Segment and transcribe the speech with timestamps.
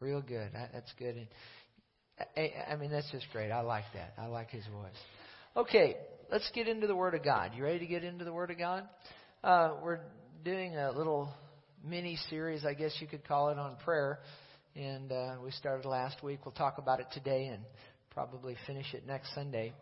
[0.00, 0.50] Real good.
[0.52, 1.16] That's good.
[1.16, 1.26] And
[2.36, 3.50] I, I mean, that's just great.
[3.50, 4.14] I like that.
[4.18, 4.92] I like his voice.
[5.56, 5.96] Okay,
[6.30, 7.52] let's get into the Word of God.
[7.54, 8.84] You ready to get into the Word of God?
[9.42, 10.00] Uh, we're
[10.44, 11.32] doing a little
[11.82, 14.18] mini series, I guess you could call it, on prayer.
[14.74, 16.40] And uh, we started last week.
[16.44, 17.62] We'll talk about it today and
[18.10, 19.72] probably finish it next Sunday.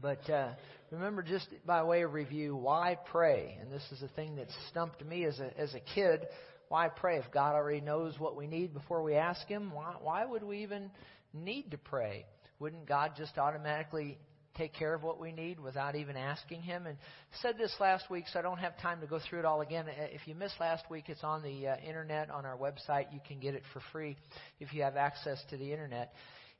[0.00, 0.52] But uh,
[0.90, 3.58] remember, just by way of review, why pray?
[3.60, 6.26] And this is a thing that stumped me as a as a kid.
[6.70, 9.72] Why pray if God already knows what we need before we ask Him?
[9.74, 10.92] Why why would we even
[11.34, 12.24] need to pray?
[12.60, 14.18] Wouldn't God just automatically
[14.56, 16.86] take care of what we need without even asking Him?
[16.86, 16.96] And
[17.42, 19.86] said this last week, so I don't have time to go through it all again.
[19.88, 23.12] Uh, if you missed last week, it's on the uh, internet on our website.
[23.12, 24.16] You can get it for free
[24.60, 26.12] if you have access to the internet.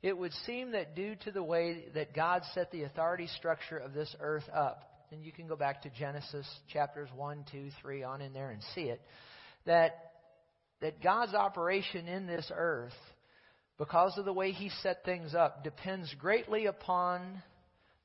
[0.03, 3.93] It would seem that due to the way that God set the authority structure of
[3.93, 8.19] this earth up, and you can go back to Genesis chapters 1, 2, 3 on
[8.19, 8.99] in there and see it,
[9.65, 10.10] that,
[10.81, 12.93] that God's operation in this earth,
[13.77, 17.41] because of the way He set things up, depends greatly upon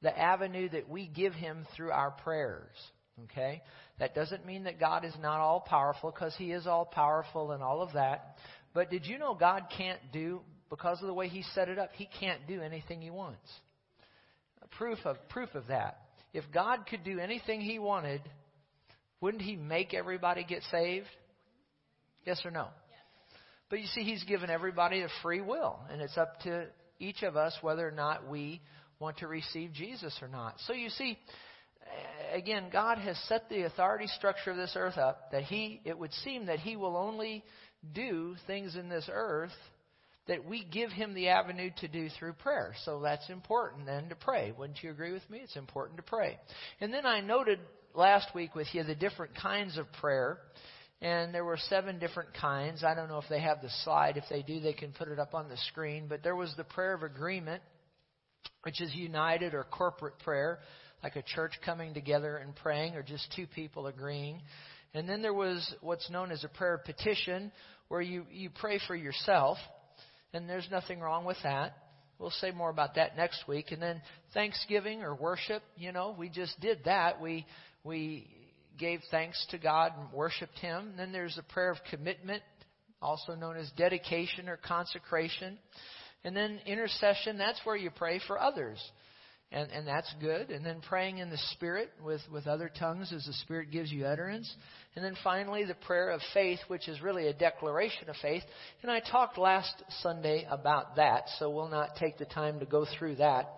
[0.03, 2.77] the avenue that we give Him through our prayers.
[3.25, 3.63] Okay?
[3.99, 7.63] That doesn't mean that God is not all powerful, because He is all powerful and
[7.63, 8.37] all of that.
[8.75, 11.91] But did you know God can't do because of the way he set it up,
[11.95, 13.49] he can't do anything he wants.
[14.79, 15.99] Proof of proof of that.
[16.33, 18.21] If God could do anything he wanted,
[19.21, 21.07] wouldn't he make everybody get saved?
[22.27, 22.69] Yes or no?
[23.71, 26.67] But you see, he's given everybody a free will, and it's up to
[26.99, 28.61] each of us whether or not we
[28.99, 30.55] want to receive Jesus or not.
[30.67, 31.19] So you see,
[32.33, 36.13] again, God has set the authority structure of this earth up that he, it would
[36.13, 37.45] seem that he will only
[37.93, 39.53] do things in this earth
[40.29, 42.75] that we give him the avenue to do through prayer.
[42.85, 44.53] So that's important then to pray.
[44.57, 45.39] Wouldn't you agree with me?
[45.43, 46.39] It's important to pray.
[46.81, 47.61] And then I noted
[47.95, 50.39] last week with you the different kinds of prayer.
[51.03, 52.83] And there were seven different kinds.
[52.83, 54.17] I don't know if they have the slide.
[54.17, 56.07] If they do, they can put it up on the screen.
[56.09, 57.63] But there was the prayer of agreement,
[58.63, 60.61] which is united or corporate prayer,
[61.03, 64.41] like a church coming together and praying, or just two people agreeing.
[64.95, 67.53] And then there was what's known as a prayer of petition,
[67.89, 69.59] where you, you pray for yourself
[70.37, 71.77] and there's nothing wrong with that.
[72.19, 73.73] We'll say more about that next week.
[73.73, 74.03] And then
[74.35, 77.21] Thanksgiving or worship, you know, we just did that.
[77.21, 77.47] We
[77.85, 78.29] we
[78.79, 80.95] gave thanks to God and worshiped Him.
[80.97, 82.43] Then there's a prayer of commitment,
[83.01, 85.59] also known as dedication or consecration.
[86.25, 88.79] And then intercession, that's where you pray for others
[89.53, 90.51] and, and that's good.
[90.51, 94.05] And then praying in the Spirit with, with other tongues as the Spirit gives you
[94.05, 94.53] utterance.
[94.95, 98.43] And then finally, the prayer of faith, which is really a declaration of faith.
[98.83, 102.87] And I talked last Sunday about that, so we'll not take the time to go
[102.99, 103.49] through that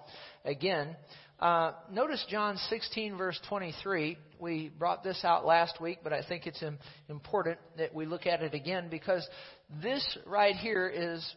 [0.45, 0.95] again.
[1.39, 4.19] Uh, notice John 16, verse 23.
[4.41, 6.63] We brought this out last week, but I think it's
[7.09, 9.27] important that we look at it again because
[9.83, 11.35] this right here is.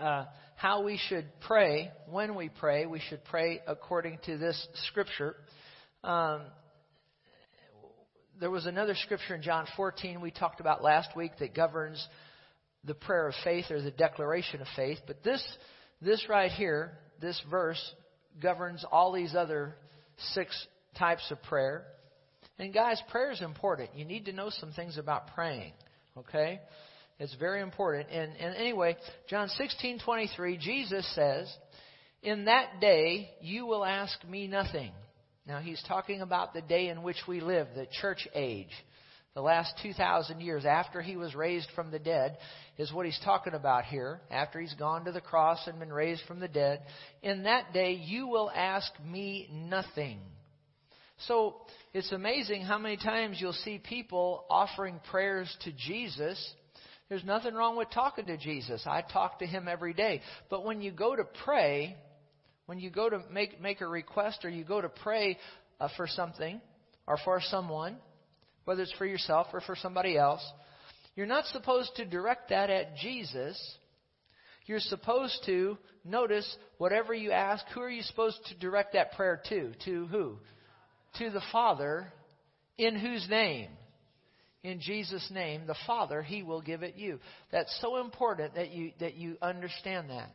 [0.00, 2.86] Uh, how we should pray when we pray.
[2.86, 5.36] We should pray according to this scripture.
[6.02, 6.42] Um,
[8.40, 12.04] there was another scripture in John 14 we talked about last week that governs
[12.84, 14.98] the prayer of faith or the declaration of faith.
[15.06, 15.44] But this,
[16.00, 17.80] this right here, this verse,
[18.40, 19.74] governs all these other
[20.32, 20.66] six
[20.98, 21.84] types of prayer.
[22.58, 23.90] And guys, prayer is important.
[23.94, 25.72] You need to know some things about praying.
[26.16, 26.60] Okay?
[27.18, 28.08] It's very important.
[28.10, 28.96] And, and anyway,
[29.28, 31.52] John 16:23, Jesus says,
[32.22, 34.92] "In that day you will ask me nothing."
[35.46, 38.72] Now he's talking about the day in which we live, the church age.
[39.38, 42.38] The last 2,000 years after he was raised from the dead
[42.76, 44.20] is what he's talking about here.
[44.32, 46.80] After he's gone to the cross and been raised from the dead.
[47.22, 50.18] In that day you will ask me nothing.
[51.28, 51.54] So
[51.94, 56.54] it's amazing how many times you'll see people offering prayers to Jesus
[57.08, 58.82] there's nothing wrong with talking to Jesus.
[58.86, 60.20] I talk to him every day.
[60.50, 61.96] But when you go to pray,
[62.66, 65.38] when you go to make, make a request or you go to pray
[65.80, 66.60] uh, for something
[67.06, 67.98] or for someone,
[68.68, 70.44] whether it's for yourself or for somebody else,
[71.16, 73.58] you're not supposed to direct that at Jesus.
[74.66, 79.40] You're supposed to notice whatever you ask, who are you supposed to direct that prayer
[79.48, 79.72] to?
[79.86, 80.36] To who?
[81.16, 82.12] To the Father,
[82.76, 83.70] in whose name?
[84.64, 87.20] in Jesus' name, the Father, He will give it you.
[87.50, 90.28] That's so important that you, that you understand that.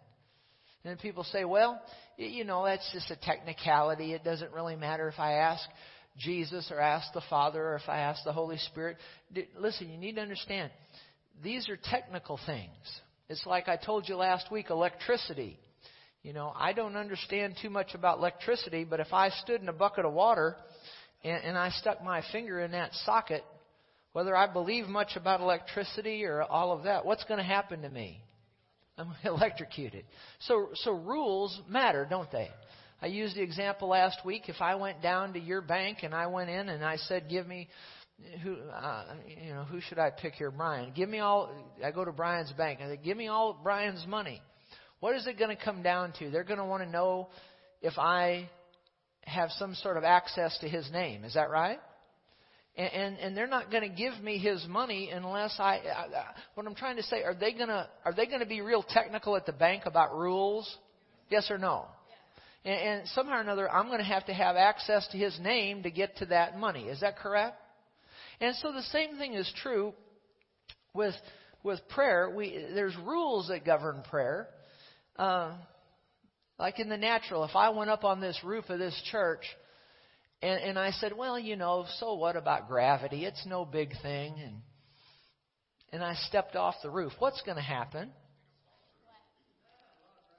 [0.84, 1.80] And people say, well,
[2.18, 4.14] you know, that's just a technicality.
[4.14, 5.64] It doesn't really matter if I ask
[6.18, 8.98] Jesus or ask the Father or if I ask the Holy Spirit.
[9.58, 10.72] Listen, you need to understand.
[11.44, 12.70] These are technical things.
[13.30, 15.58] It's like I told you last week, electricity.
[16.22, 19.74] You know, I don't understand too much about electricity, but if I stood in a
[19.74, 20.56] bucket of water
[21.24, 23.44] and, and I stuck my finger in that socket,
[24.14, 27.90] whether I believe much about electricity or all of that, what's going to happen to
[27.90, 28.22] me?
[28.98, 30.06] I'm electrocuted.
[30.42, 32.50] So, so rules matter, don't they?
[33.04, 34.48] I used the example last week.
[34.48, 37.46] If I went down to your bank and I went in and I said, "Give
[37.46, 37.68] me
[38.42, 40.94] who, uh, you know, who should I pick here, Brian?
[40.96, 41.52] Give me all."
[41.84, 44.42] I go to Brian's bank and I say, "Give me all Brian's money."
[45.02, 46.30] What is it going to come down to?
[46.30, 47.28] They're going to want to know
[47.82, 48.50] if I
[49.26, 51.26] have some sort of access to his name.
[51.26, 51.82] Is that right?
[52.78, 56.08] And, and, and they're not going to give me his money unless I, I.
[56.54, 58.82] What I'm trying to say, are they going to are they going to be real
[58.82, 60.74] technical at the bank about rules?
[61.30, 61.88] Yes or no?
[62.66, 65.84] And, and somehow or another, I'm going to have to have access to his name
[65.84, 66.86] to get to that money.
[66.86, 67.58] Is that correct?
[68.40, 69.94] And so the same thing is true
[70.94, 71.16] with
[71.64, 72.30] with prayer.
[72.30, 74.48] We there's rules that govern prayer.
[75.18, 75.54] Uh,
[76.60, 79.44] like in the natural, if I went up on this roof of this church
[80.42, 83.26] and, and I said, well, you know, so what about gravity?
[83.26, 84.36] It's no big thing.
[84.44, 84.56] And,
[85.92, 87.14] and I stepped off the roof.
[87.20, 88.12] What's going to happen?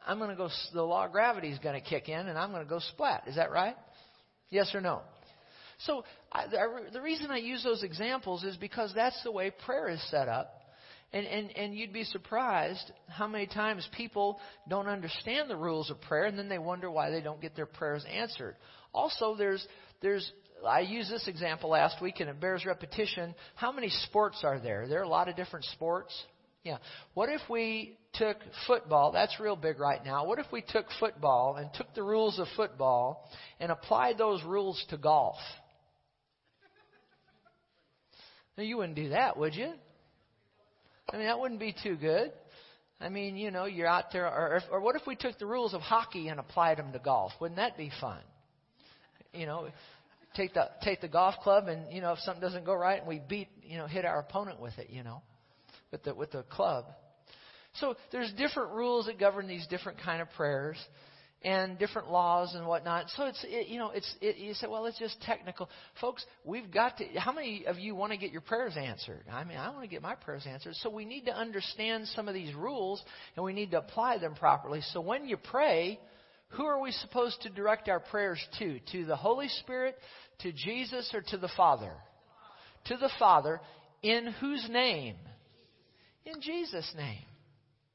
[0.07, 2.51] I'm going to go, the law of gravity is going to kick in and I'm
[2.51, 3.25] going to go splat.
[3.27, 3.77] Is that right?
[4.51, 5.03] Yes or no?
[5.79, 6.47] So I,
[6.93, 10.61] the reason I use those examples is because that's the way prayer is set up.
[11.13, 16.01] And, and, and you'd be surprised how many times people don't understand the rules of
[16.01, 18.57] prayer and then they wonder why they don't get their prayers answered.
[18.93, 19.65] Also, there's,
[20.03, 20.29] there's,
[20.67, 23.35] I used this example last week and it bears repetition.
[23.55, 24.89] How many sports are there?
[24.89, 26.13] There are a lot of different sports.
[26.65, 26.79] Yeah.
[27.13, 29.13] What if we took football?
[29.13, 30.27] That's real big right now.
[30.27, 33.29] What if we took football and took the rules of football
[33.61, 35.37] and applied those rules to golf?
[38.57, 39.73] Now, you wouldn't do that, would you?
[41.13, 42.33] I mean, that wouldn't be too good.
[43.01, 45.75] I mean, you know, you're out there, or, or what if we took the rules
[45.75, 47.33] of hockey and applied them to golf?
[47.41, 48.21] Wouldn't that be fun?
[49.33, 49.69] You know,
[50.37, 53.09] take the take the golf club, and you know, if something doesn't go right, and
[53.09, 55.23] we beat, you know, hit our opponent with it, you know,
[55.91, 56.85] with the with the club.
[57.75, 60.77] So there's different rules that govern these different kind of prayers
[61.43, 63.11] and different laws and whatnot.
[63.17, 65.69] So it's it, you know it's it, you say well it's just technical,
[66.01, 66.25] folks.
[66.45, 67.05] We've got to.
[67.19, 69.25] How many of you want to get your prayers answered?
[69.31, 70.75] I mean I want to get my prayers answered.
[70.77, 73.03] So we need to understand some of these rules
[73.37, 74.81] and we need to apply them properly.
[74.93, 76.01] So when you pray,
[76.49, 78.79] who are we supposed to direct our prayers to?
[78.93, 79.97] To the Holy Spirit,
[80.41, 81.93] to Jesus, or to the Father?
[82.87, 83.61] To the Father,
[84.03, 85.17] in whose name?
[86.25, 87.25] In Jesus' name.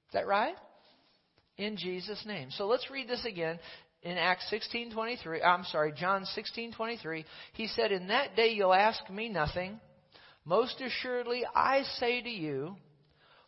[0.10, 0.56] Is that right?
[1.60, 2.50] in Jesus' name.
[2.52, 3.60] So let's read this again
[4.02, 5.44] in Acts 16:23.
[5.44, 7.26] I'm sorry, John 16:23.
[7.54, 9.80] He said, "In that day you'll ask me nothing.
[10.46, 12.78] Most assuredly I say to you,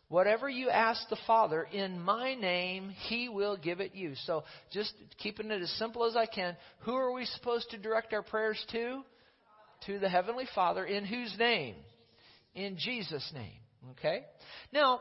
[0.08, 4.94] whatever you ask the Father in my name, he will give it you." So just
[5.16, 8.62] keeping it as simple as I can, who are we supposed to direct our prayers
[8.72, 9.04] to?
[9.86, 11.82] To the heavenly Father in whose name?
[12.54, 13.58] In Jesus' name.
[13.92, 14.26] Okay?
[14.70, 15.00] Now,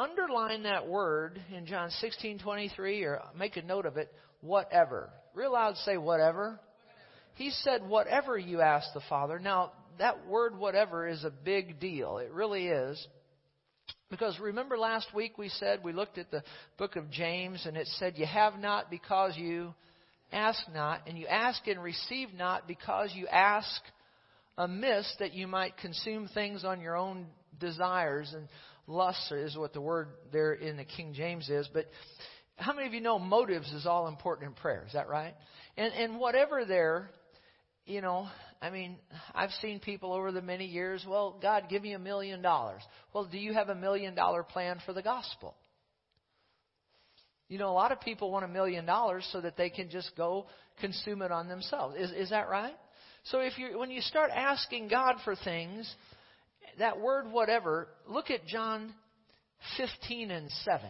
[0.00, 5.10] underline that word in John 16:23 or make a note of it, whatever.
[5.34, 6.58] Real loud say whatever.
[7.34, 9.38] He said whatever you ask the Father.
[9.38, 12.18] Now, that word whatever is a big deal.
[12.18, 13.06] It really is.
[14.10, 16.42] Because remember last week we said we looked at the
[16.78, 19.74] book of James and it said you have not because you
[20.32, 23.80] ask not and you ask and receive not because you ask
[24.56, 27.26] amiss that you might consume things on your own
[27.58, 28.48] desires and
[28.86, 31.68] lusts is what the word there in the King James is.
[31.72, 31.86] But
[32.56, 34.84] how many of you know motives is all important in prayer?
[34.86, 35.34] Is that right?
[35.76, 37.10] And and whatever there,
[37.86, 38.28] you know,
[38.60, 38.96] I mean,
[39.34, 41.04] I've seen people over the many years.
[41.08, 42.82] Well, God, give me a million dollars.
[43.12, 45.54] Well, do you have a million dollar plan for the gospel?
[47.48, 50.12] You know, a lot of people want a million dollars so that they can just
[50.16, 50.46] go
[50.80, 51.96] consume it on themselves.
[51.98, 52.76] Is is that right?
[53.24, 55.92] So if you when you start asking God for things,
[56.80, 58.92] that word whatever, look at John
[59.76, 60.80] 15 and 7.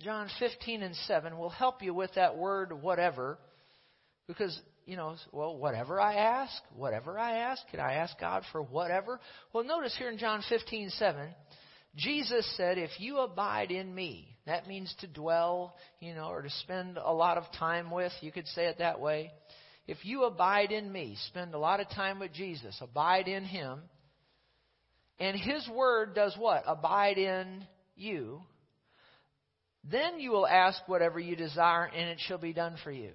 [0.00, 3.38] John 15 and 7 will help you with that word whatever
[4.26, 8.62] because, you know, well, whatever I ask, whatever I ask, can I ask God for
[8.62, 9.20] whatever?
[9.52, 11.28] Well, notice here in John 15, 7,
[11.96, 16.50] Jesus said, if you abide in me, that means to dwell, you know, or to
[16.50, 19.30] spend a lot of time with, you could say it that way.
[19.86, 23.80] If you abide in me, spend a lot of time with Jesus, abide in him,
[25.18, 26.64] and His Word does what?
[26.66, 27.66] Abide in
[27.96, 28.40] you.
[29.90, 33.12] Then you will ask whatever you desire, and it shall be done for you.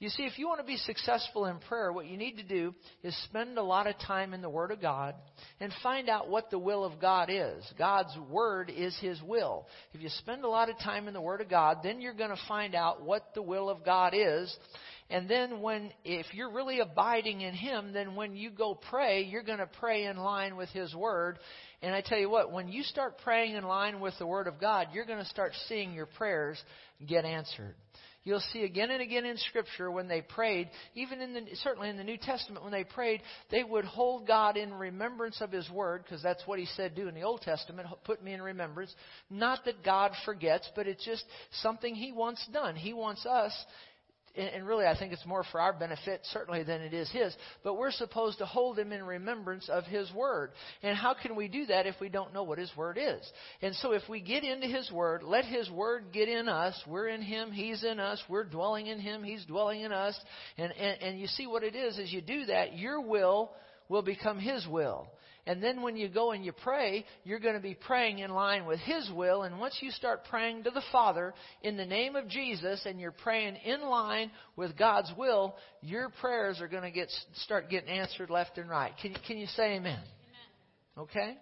[0.00, 2.74] You see, if you want to be successful in prayer, what you need to do
[3.02, 5.14] is spend a lot of time in the Word of God
[5.60, 7.62] and find out what the will of God is.
[7.76, 9.66] God's Word is His will.
[9.92, 12.30] If you spend a lot of time in the Word of God, then you're going
[12.30, 14.56] to find out what the will of God is.
[15.10, 19.42] And then when, if you're really abiding in Him, then when you go pray, you're
[19.42, 21.38] going to pray in line with His Word.
[21.82, 24.60] And I tell you what, when you start praying in line with the Word of
[24.60, 26.62] God, you're going to start seeing your prayers
[27.04, 27.74] get answered.
[28.22, 31.96] You'll see again and again in Scripture when they prayed, even in the, certainly in
[31.96, 36.04] the New Testament, when they prayed, they would hold God in remembrance of His Word,
[36.04, 38.94] because that's what He said do in the Old Testament, put me in remembrance.
[39.30, 41.24] Not that God forgets, but it's just
[41.62, 42.76] something He wants done.
[42.76, 43.54] He wants us
[44.36, 47.34] and really I think it's more for our benefit certainly than it is his,
[47.64, 50.50] but we're supposed to hold him in remembrance of his word.
[50.82, 53.20] And how can we do that if we don't know what his word is?
[53.62, 57.08] And so if we get into his word, let his word get in us, we're
[57.08, 60.18] in him, he's in us, we're dwelling in him, he's dwelling in us,
[60.56, 63.50] and, and, and you see what it is as you do that, your will
[63.88, 65.08] will become his will.
[65.50, 68.66] And then when you go and you pray, you're going to be praying in line
[68.66, 69.42] with His will.
[69.42, 73.10] And once you start praying to the Father in the name of Jesus and you're
[73.10, 77.08] praying in line with God's will, your prayers are going to get,
[77.42, 78.92] start getting answered left and right.
[79.02, 79.98] Can, can you say amen?
[79.98, 81.08] amen?
[81.10, 81.36] Okay?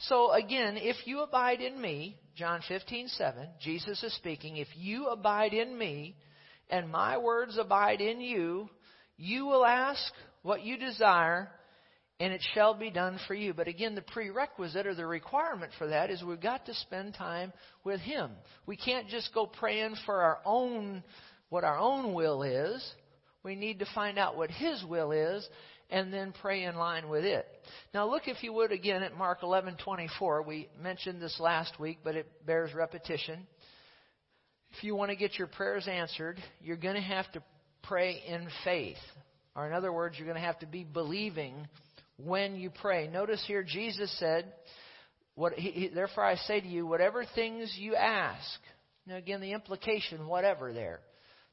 [0.00, 5.06] So again, if you abide in me, John 15, 7, Jesus is speaking, if you
[5.06, 6.16] abide in me
[6.68, 8.68] and my words abide in you,
[9.16, 10.12] you will ask
[10.42, 11.48] what you desire
[12.22, 13.52] and it shall be done for you.
[13.52, 17.52] But again, the prerequisite or the requirement for that is we've got to spend time
[17.82, 18.30] with Him.
[18.64, 21.02] We can't just go praying for our own,
[21.48, 22.88] what our own will is.
[23.42, 25.48] We need to find out what His will is
[25.90, 27.44] and then pray in line with it.
[27.92, 30.46] Now look if you would again at Mark 11:24.
[30.46, 33.48] We mentioned this last week, but it bears repetition.
[34.70, 37.42] If you want to get your prayers answered, you're going to have to
[37.82, 39.02] pray in faith.
[39.56, 41.66] Or in other words, you're going to have to be believing
[42.16, 43.08] when you pray.
[43.08, 44.52] Notice here, Jesus said,
[45.34, 48.60] what, he, he, Therefore I say to you, whatever things you ask.
[49.06, 51.00] Now, again, the implication, whatever there.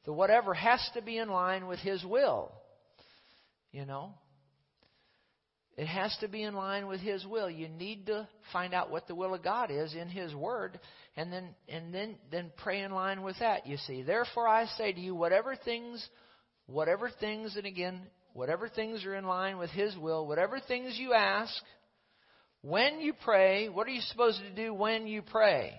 [0.04, 2.52] The whatever has to be in line with His will.
[3.72, 4.14] You know?
[5.76, 7.48] It has to be in line with His will.
[7.48, 10.78] You need to find out what the will of God is in His Word,
[11.16, 13.66] and then and then then pray in line with that.
[13.66, 16.06] You see, therefore I say to you, whatever things,
[16.66, 18.00] whatever things, and again,
[18.40, 21.52] whatever things are in line with His will, whatever things you ask,
[22.62, 25.74] when you pray, what are you supposed to do when you pray?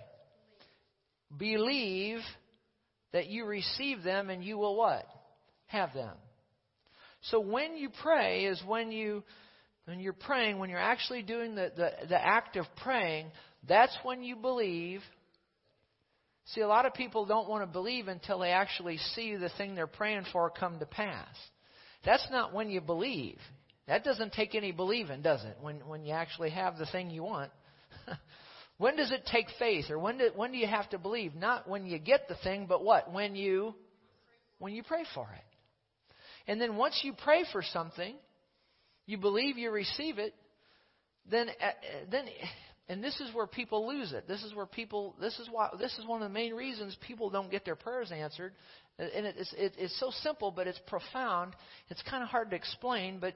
[1.36, 2.20] Believe
[3.12, 5.04] that you receive them and you will what?
[5.66, 6.14] Have them.
[7.22, 9.24] So when you pray is when you
[9.86, 13.32] when you're praying, when you're actually doing the, the, the act of praying,
[13.66, 15.00] that's when you believe.
[16.44, 19.74] See, a lot of people don't want to believe until they actually see the thing
[19.74, 21.26] they're praying for come to pass.
[22.04, 23.38] That's not when you believe.
[23.86, 25.56] That doesn't take any believing, does it?
[25.60, 27.50] When when you actually have the thing you want.
[28.78, 31.34] when does it take faith, or when do when do you have to believe?
[31.34, 33.12] Not when you get the thing, but what?
[33.12, 33.74] When you
[34.58, 36.50] when you pray for it.
[36.50, 38.14] And then once you pray for something,
[39.06, 40.34] you believe you receive it,
[41.30, 41.70] then uh,
[42.10, 42.26] then
[42.88, 44.26] and this is where people lose it.
[44.28, 47.30] This is where people this is why this is one of the main reasons people
[47.30, 48.52] don't get their prayers answered
[48.98, 51.54] and it's, it, it's so simple, but it's profound.
[51.88, 53.34] It's kind of hard to explain, but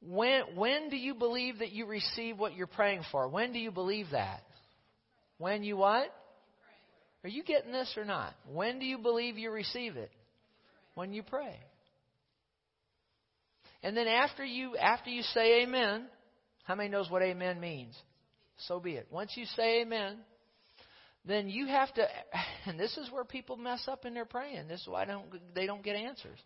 [0.00, 3.28] when, when do you believe that you receive what you're praying for?
[3.28, 4.42] When do you believe that?
[5.38, 6.12] When you what?
[7.24, 8.34] Are you getting this or not?
[8.52, 10.10] When do you believe you receive it?
[10.94, 11.56] When you pray.
[13.82, 16.06] And then after you after you say amen,
[16.64, 17.96] how many knows what amen means?
[18.68, 19.06] So be it.
[19.10, 20.18] Once you say amen,
[21.24, 22.06] then you have to
[22.66, 24.68] and this is where people mess up in their praying.
[24.68, 26.38] This is why don't they don't get answers.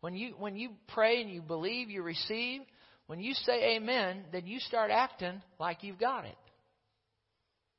[0.00, 2.62] When you when you pray and you believe, you receive,
[3.06, 6.36] when you say amen, then you start acting like you've got it.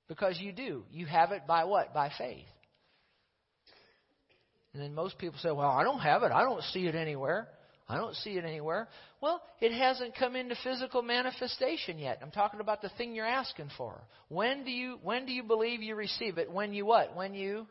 [0.08, 0.84] Because you do.
[0.92, 1.94] You have it by what?
[1.94, 2.46] By faith.
[4.74, 6.32] And then most people say, "Well, I don't have it.
[6.32, 7.48] I don't see it anywhere."
[7.88, 8.88] I don't see it anywhere.
[9.22, 12.20] Well, it hasn't come into physical manifestation yet.
[12.22, 14.01] I'm talking about the thing you're asking for.
[14.27, 16.51] When do you when do you believe you receive it?
[16.51, 17.15] When you what?
[17.15, 17.68] When you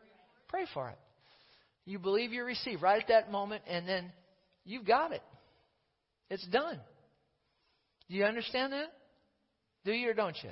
[0.47, 0.97] pray for it.
[1.85, 4.11] You believe you receive right at that moment and then
[4.63, 5.21] you've got it.
[6.29, 6.79] It's done.
[8.09, 8.91] Do you understand that?
[9.83, 10.49] Do you or don't you?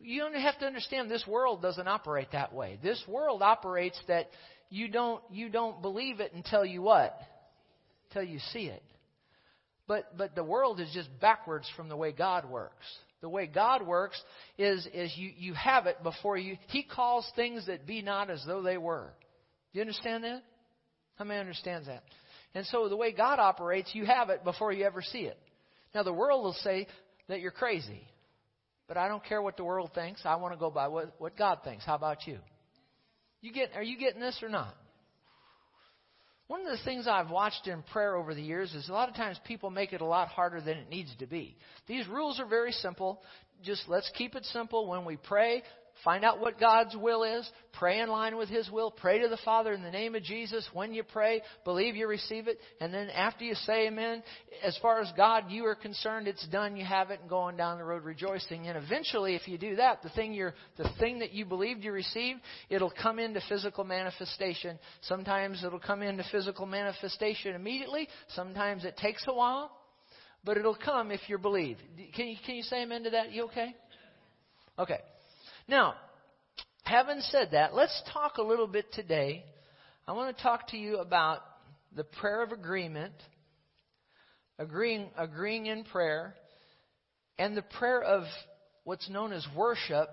[0.00, 2.78] You don't have to understand this world doesn't operate that way.
[2.82, 4.30] This world operates that
[4.68, 7.16] you don't you don't believe it until you what?
[8.14, 8.82] Till you see it.
[9.86, 12.86] But but the world is just backwards from the way God works.
[13.20, 14.20] The way God works
[14.56, 18.42] is is you, you have it before you He calls things that be not as
[18.46, 19.10] though they were.
[19.72, 20.42] Do you understand that?
[21.16, 22.02] How many understands that?
[22.54, 25.38] And so the way God operates, you have it before you ever see it.
[25.94, 26.86] Now the world will say
[27.28, 28.06] that you're crazy.
[28.86, 30.22] But I don't care what the world thinks.
[30.24, 31.84] I want to go by what, what God thinks.
[31.84, 32.38] How about you?
[33.40, 34.74] You get are you getting this or not?
[36.46, 39.14] One of the things I've watched in prayer over the years is a lot of
[39.14, 41.56] times people make it a lot harder than it needs to be.
[41.86, 43.22] These rules are very simple.
[43.62, 44.86] Just let's keep it simple.
[44.86, 45.62] When we pray,
[46.02, 47.48] Find out what God's will is.
[47.78, 48.90] Pray in line with His will.
[48.90, 50.68] Pray to the Father in the name of Jesus.
[50.72, 52.58] When you pray, believe you receive it.
[52.80, 54.22] And then after you say amen,
[54.62, 56.76] as far as God, you are concerned, it's done.
[56.76, 58.66] You have it and going down the road rejoicing.
[58.66, 61.92] And eventually, if you do that, the thing you're, the thing that you believed you
[61.92, 64.78] received, it'll come into physical manifestation.
[65.02, 68.08] Sometimes it'll come into physical manifestation immediately.
[68.34, 69.70] Sometimes it takes a while.
[70.44, 71.78] But it'll come if you believe.
[72.14, 73.32] Can you, can you say amen to that?
[73.32, 73.74] You okay?
[74.78, 74.98] Okay.
[75.66, 75.94] Now,
[76.82, 79.44] having said that, let's talk a little bit today.
[80.06, 81.40] I want to talk to you about
[81.96, 83.14] the prayer of agreement,
[84.58, 86.34] agreeing, agreeing in prayer,
[87.38, 88.24] and the prayer of
[88.84, 90.10] what's known as worship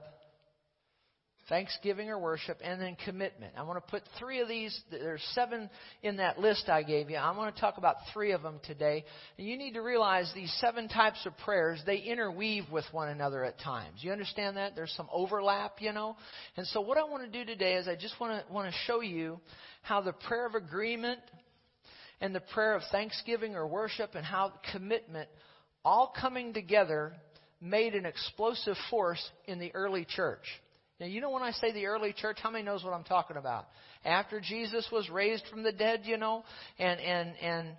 [1.50, 3.54] thanksgiving or worship, and then commitment.
[3.58, 5.70] I want to put three of these, there's seven
[6.04, 7.18] in that list I gave you.
[7.18, 9.04] I want to talk about three of them today.
[9.38, 13.44] And you need to realize these seven types of prayers, they interweave with one another
[13.44, 14.00] at times.
[14.02, 14.76] You understand that?
[14.76, 16.16] There's some overlap, you know?
[16.58, 18.78] And so what I want to do today is I just want to, want to
[18.86, 19.40] show you
[19.82, 21.20] how the prayer of agreement
[22.22, 25.28] and the prayer of thanksgiving or worship and how commitment
[25.84, 27.14] all coming together
[27.60, 30.44] made an explosive force in the early church.
[31.02, 33.36] Now, you know when I say the early church, how many knows what I'm talking
[33.36, 33.66] about?
[34.06, 36.44] After Jesus was raised from the dead, you know,
[36.78, 37.70] and and and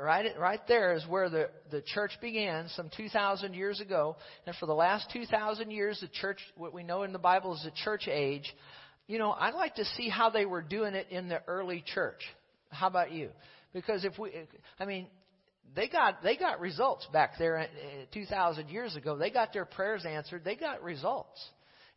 [0.00, 4.14] right right there is where the the church began some 2000 years ago,
[4.46, 7.62] and for the last 2000 years the church what we know in the Bible is
[7.64, 8.54] the church age.
[9.08, 12.20] You know, I'd like to see how they were doing it in the early church.
[12.70, 13.30] How about you?
[13.72, 14.30] Because if we
[14.78, 15.08] I mean,
[15.74, 17.66] they got they got results back there uh,
[18.12, 19.16] 2000 years ago.
[19.18, 20.44] They got their prayers answered.
[20.44, 21.44] They got results.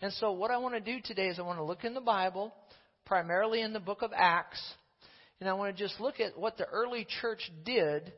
[0.02, 2.02] And so, what I want to do today is I want to look in the
[2.02, 2.54] Bible,
[3.06, 4.62] primarily in the book of Acts,
[5.40, 8.14] and I want to just look at what the early church did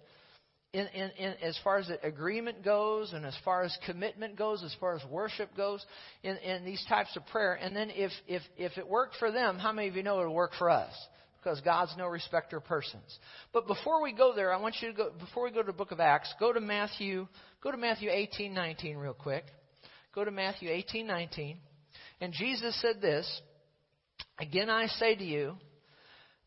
[0.74, 4.76] in, in, in, as far as agreement goes, and as far as commitment goes, as
[4.80, 5.84] far as worship goes,
[6.22, 7.54] in, in these types of prayer.
[7.54, 10.34] And then, if, if, if it worked for them, how many of you know it'll
[10.34, 10.94] work for us?
[11.42, 13.18] Because God's no respecter of persons.
[13.54, 15.74] But before we go there, I want you to go, before we go to the
[15.74, 17.26] book of Acts, go to Matthew,
[17.64, 19.46] go to Matthew 18, 19 real quick.
[20.14, 21.58] Go to Matthew 18, 19.
[22.22, 23.42] And Jesus said this
[24.40, 25.56] Again, I say to you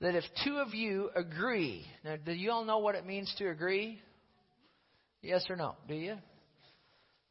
[0.00, 3.48] that if two of you agree, now, do you all know what it means to
[3.48, 4.00] agree?
[5.20, 5.76] Yes or no?
[5.86, 6.16] Do you?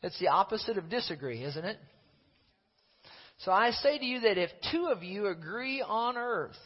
[0.03, 1.77] It's the opposite of disagree, isn't it?
[3.39, 6.57] So I say to you that if two of you agree on earth,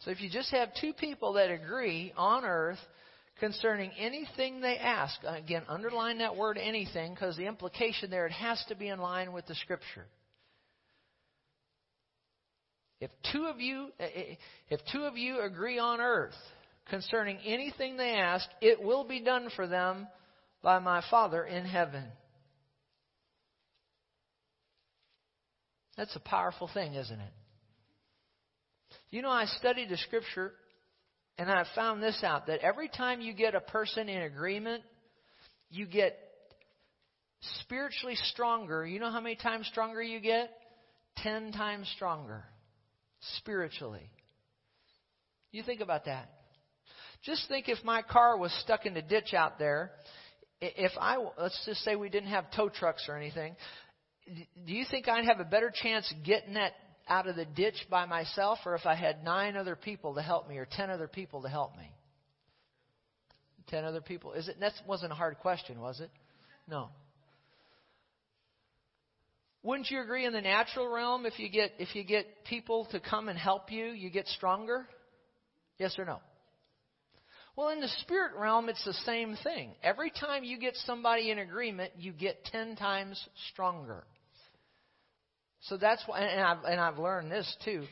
[0.00, 2.78] so if you just have two people that agree on earth
[3.40, 5.18] concerning anything they ask.
[5.26, 9.32] Again, underline that word anything because the implication there, it has to be in line
[9.32, 10.06] with the Scripture.
[13.00, 14.34] If two of you, eh, eh,
[14.70, 16.34] if two of you agree on earth
[16.88, 20.08] concerning anything they ask, it will be done for them
[20.62, 22.04] by my Father in heaven.
[25.96, 27.32] That's a powerful thing, isn't it?
[29.10, 30.52] You know, I studied the Scripture
[31.38, 34.82] and I've found this out that every time you get a person in agreement,
[35.70, 36.18] you get
[37.62, 38.86] spiritually stronger.
[38.86, 40.50] You know how many times stronger you get?
[41.18, 42.44] Ten times stronger
[43.38, 44.10] spiritually.
[45.52, 46.30] You think about that.
[47.22, 49.92] Just think if my car was stuck in a ditch out there,
[50.60, 53.56] if I, let's just say we didn't have tow trucks or anything,
[54.26, 56.72] do you think I'd have a better chance getting that
[57.08, 60.48] out of the ditch by myself or if I had nine other people to help
[60.48, 61.90] me or ten other people to help me?
[63.68, 64.32] Ten other people.
[64.32, 66.10] Is it that wasn't a hard question, was it?
[66.68, 66.88] No.
[69.62, 73.00] Wouldn't you agree in the natural realm if you get if you get people to
[73.00, 74.86] come and help you, you get stronger?
[75.78, 76.20] Yes or no?
[77.56, 79.74] Well, in the spirit realm, it's the same thing.
[79.82, 84.04] Every time you get somebody in agreement, you get ten times stronger.
[85.62, 87.84] So that's why, and I've, and I've learned this too.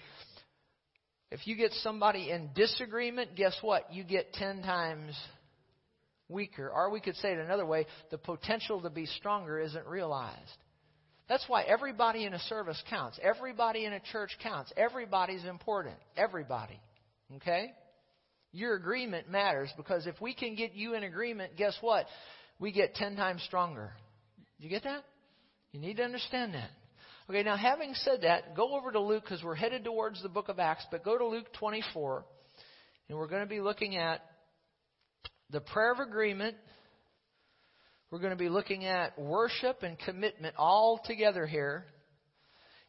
[1.31, 3.93] If you get somebody in disagreement, guess what?
[3.93, 5.19] You get ten times
[6.29, 6.71] weaker.
[6.71, 10.39] Or we could say it another way the potential to be stronger isn't realized.
[11.29, 13.19] That's why everybody in a service counts.
[13.23, 14.73] Everybody in a church counts.
[14.77, 15.97] Everybody's important.
[16.17, 16.79] Everybody.
[17.37, 17.73] Okay?
[18.53, 22.07] Your agreement matters because if we can get you in agreement, guess what?
[22.61, 23.91] We get ten times stronger.
[24.61, 25.03] Do you get that?
[25.73, 26.71] You need to understand that.
[27.29, 30.51] Okay, now having said that, go over to Luke because we're headed towards the book
[30.51, 32.23] of Acts, but go to Luke 24,
[33.09, 34.21] and we're going to be looking at
[35.49, 36.55] the prayer of agreement.
[38.11, 41.87] We're going to be looking at worship and commitment all together here.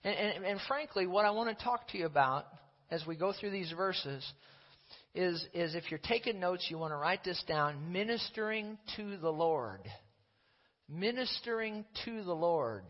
[0.04, 2.46] And, and, and frankly, what I want to talk to you about
[2.92, 4.22] as we go through these verses
[5.14, 9.32] is, is if you're taking notes, you want to write this down ministering to the
[9.32, 9.80] Lord.
[10.90, 12.84] Ministering to the Lord.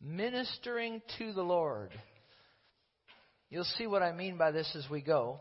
[0.00, 1.90] Ministering to the Lord.
[3.50, 5.40] You'll see what I mean by this as we go.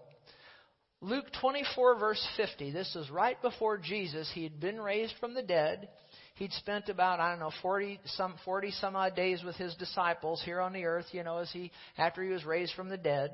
[1.02, 2.72] Luke 24, verse 50.
[2.72, 4.30] This is right before Jesus.
[4.34, 5.90] He had been raised from the dead.
[6.36, 10.42] He'd spent about, I don't know, 40 some, 40 some odd days with his disciples
[10.44, 13.32] here on the earth, you know, as he, after he was raised from the dead.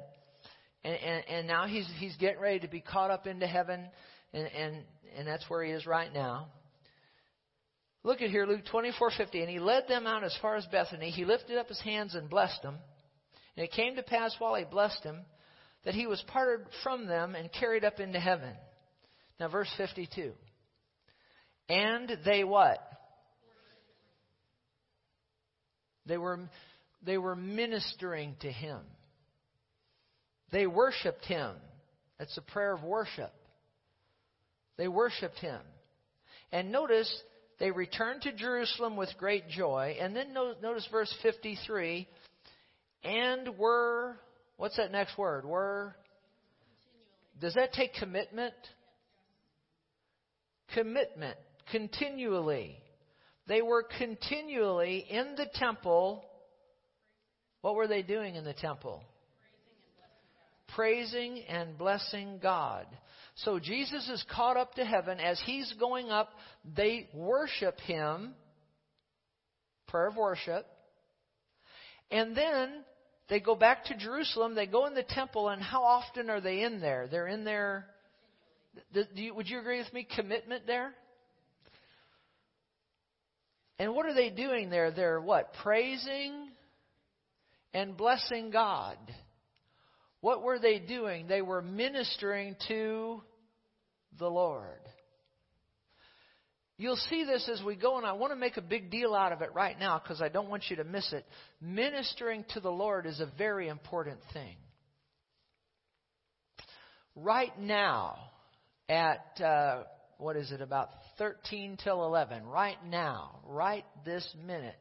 [0.84, 3.88] And, and, and now he's, he's getting ready to be caught up into heaven,
[4.34, 4.84] and, and,
[5.16, 6.48] and that's where he is right now.
[8.04, 9.42] Look at here, Luke 24:50.
[9.42, 11.12] And he led them out as far as Bethany.
[11.12, 12.78] He lifted up his hands and blessed them.
[13.56, 15.26] And it came to pass while he blessed them
[15.84, 18.56] that he was parted from them and carried up into heaven.
[19.40, 20.34] Now, verse 52.
[21.70, 22.80] And they what?
[26.06, 26.40] They were,
[27.04, 28.80] they were ministering to him.
[30.52, 31.56] They worshiped him.
[32.20, 33.34] That's a prayer of worship.
[34.78, 35.62] They worshiped him.
[36.52, 37.12] And notice,
[37.62, 39.96] they returned to Jerusalem with great joy.
[40.00, 42.08] And then notice verse 53
[43.04, 44.18] and were,
[44.58, 45.46] what's that next word?
[45.46, 45.96] Were,
[47.40, 48.56] does that take commitment?
[50.74, 51.38] Commitment.
[51.72, 52.78] Continually.
[53.48, 56.26] They were continually in the temple.
[57.62, 59.04] What were they doing in the temple?
[60.76, 62.86] praising and blessing God.
[63.36, 65.20] So Jesus is caught up to heaven.
[65.20, 66.30] As he's going up,
[66.76, 68.34] they worship him.
[69.88, 70.66] Prayer of worship.
[72.10, 72.84] And then
[73.30, 74.56] they go back to Jerusalem.
[74.56, 77.08] They go in the temple, and how often are they in there?
[77.10, 77.88] They're in there.
[79.16, 80.08] You, would you agree with me?
[80.16, 80.94] Commitment there?
[83.80, 84.92] And what are they doing there?
[84.92, 85.54] They're what?
[85.64, 86.50] Praising
[87.74, 88.98] and blessing God.
[90.22, 91.28] What were they doing?
[91.28, 93.22] They were ministering to
[94.18, 94.80] the Lord.
[96.78, 99.32] You'll see this as we go, and I want to make a big deal out
[99.32, 101.26] of it right now because I don't want you to miss it.
[101.60, 104.56] Ministering to the Lord is a very important thing.
[107.16, 108.18] Right now,
[108.90, 109.84] at uh,
[110.18, 114.78] what is it, about 13 till 11, right now, right this minute,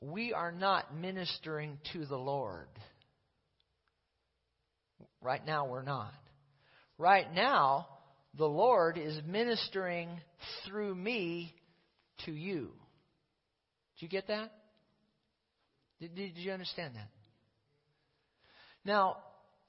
[0.00, 2.68] we are not ministering to the Lord.
[5.20, 6.12] Right now, we're not.
[6.96, 7.88] Right now,
[8.36, 10.08] the Lord is ministering
[10.66, 11.54] through me
[12.24, 12.70] to you.
[13.96, 14.52] Did you get that?
[16.00, 17.08] Did, did you understand that?
[18.84, 19.16] Now,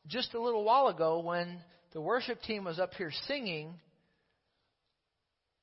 [0.08, 1.60] just a little while ago, when
[1.94, 3.74] the worship team was up here singing,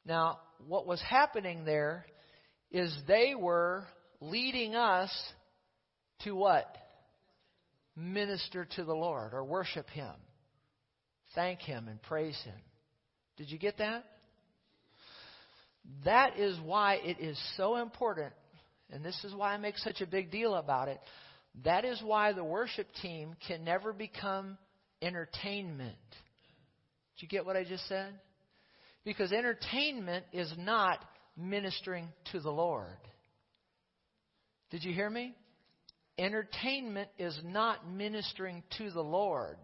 [0.04, 2.06] now, what was happening there
[2.70, 3.84] is they were
[4.20, 5.10] leading us
[6.22, 6.76] to what?
[7.96, 10.12] Minister to the Lord or worship Him,
[11.34, 12.60] thank Him, and praise Him.
[13.36, 14.04] Did you get that?
[16.04, 18.32] That is why it is so important,
[18.90, 21.00] and this is why I make such a big deal about it.
[21.64, 24.58] That is why the worship team can never become
[25.00, 25.96] entertainment.
[27.14, 28.12] Did you get what I just said?
[29.04, 30.98] Because entertainment is not
[31.36, 32.98] ministering to the Lord.
[34.70, 35.34] Did you hear me?
[36.18, 39.58] Entertainment is not ministering to the Lord.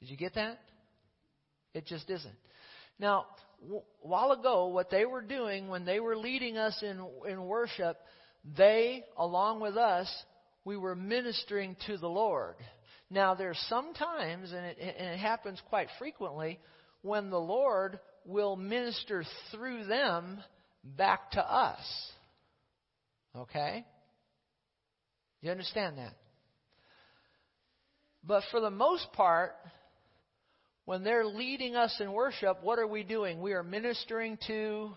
[0.00, 0.58] Did you get that?
[1.74, 2.34] It just isn't.
[2.98, 3.26] Now,
[4.00, 7.98] while ago, what they were doing when they were leading us in, in worship,
[8.56, 10.10] they, along with us,
[10.64, 12.56] we were ministering to the Lord.
[13.10, 16.58] Now, there's sometimes, and it, and it happens quite frequently,
[17.02, 20.38] when the Lord will minister through them
[20.82, 21.80] back to us.
[23.36, 23.84] Okay?
[25.44, 26.14] You understand that?
[28.26, 29.52] But for the most part,
[30.86, 33.42] when they're leading us in worship, what are we doing?
[33.42, 34.92] We are ministering to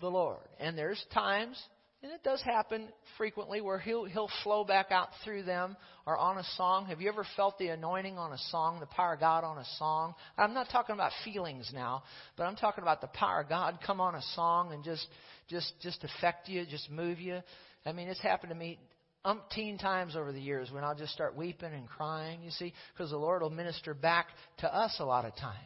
[0.00, 0.40] the Lord.
[0.58, 1.56] And there's times,
[2.02, 6.38] and it does happen frequently, where he'll, he'll flow back out through them or on
[6.38, 6.86] a song.
[6.86, 9.66] Have you ever felt the anointing on a song, the power of God on a
[9.78, 10.16] song?
[10.36, 12.02] I'm not talking about feelings now,
[12.36, 15.06] but I'm talking about the power of God come on a song and just,
[15.48, 17.38] just, just affect you, just move you.
[17.86, 18.80] I mean, it's happened to me
[19.24, 23.10] umpteen times over the years when I'll just start weeping and crying, you see, because
[23.10, 24.28] the Lord will minister back
[24.58, 25.56] to us a lot of times.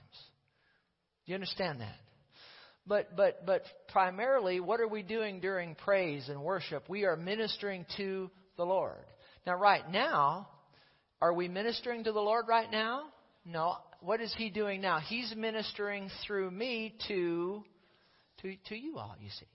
[1.25, 1.97] Do you understand that?
[2.87, 6.89] But but but primarily what are we doing during praise and worship?
[6.89, 9.05] We are ministering to the Lord.
[9.47, 10.49] Now right now,
[11.23, 13.05] are we ministering to the Lord right now?
[13.47, 13.77] No.
[14.01, 14.99] What is he doing now?
[14.99, 17.65] He's ministering through me to
[18.43, 19.47] to to you all, you see.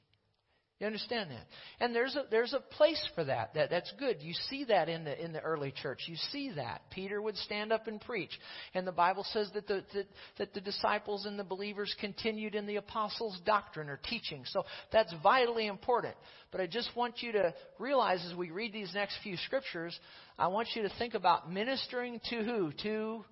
[0.79, 1.45] You understand that?
[1.81, 3.53] And there's a there's a place for that.
[3.53, 4.21] That that's good.
[4.21, 6.03] You see that in the in the early church.
[6.07, 6.83] You see that.
[6.89, 8.31] Peter would stand up and preach.
[8.73, 12.65] And the Bible says that the that, that the disciples and the believers continued in
[12.65, 14.43] the apostles' doctrine or teaching.
[14.45, 16.15] So that's vitally important.
[16.49, 19.99] But I just want you to realize as we read these next few scriptures,
[20.37, 22.71] I want you to think about ministering to who?
[22.83, 23.25] To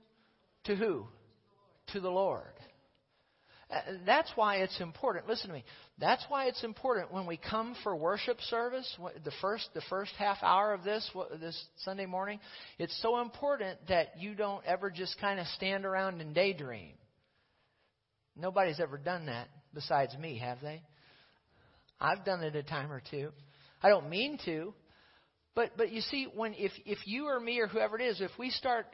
[0.65, 1.05] to who?
[1.93, 2.43] To the Lord.
[3.69, 5.27] Uh, that's why it's important.
[5.27, 5.63] Listen to me.
[5.99, 10.38] That's why it's important when we come for worship service, the first the first half
[10.41, 11.10] hour of this
[11.41, 12.39] this Sunday morning.
[12.80, 16.93] It's so important that you don't ever just kind of stand around and daydream.
[18.38, 20.82] Nobody's ever done that besides me, have they?
[21.99, 23.32] I've done it a time or two.
[23.84, 24.73] I don't mean to,
[25.56, 28.32] but but you see, when if if you or me or whoever it is, if
[28.39, 28.86] we start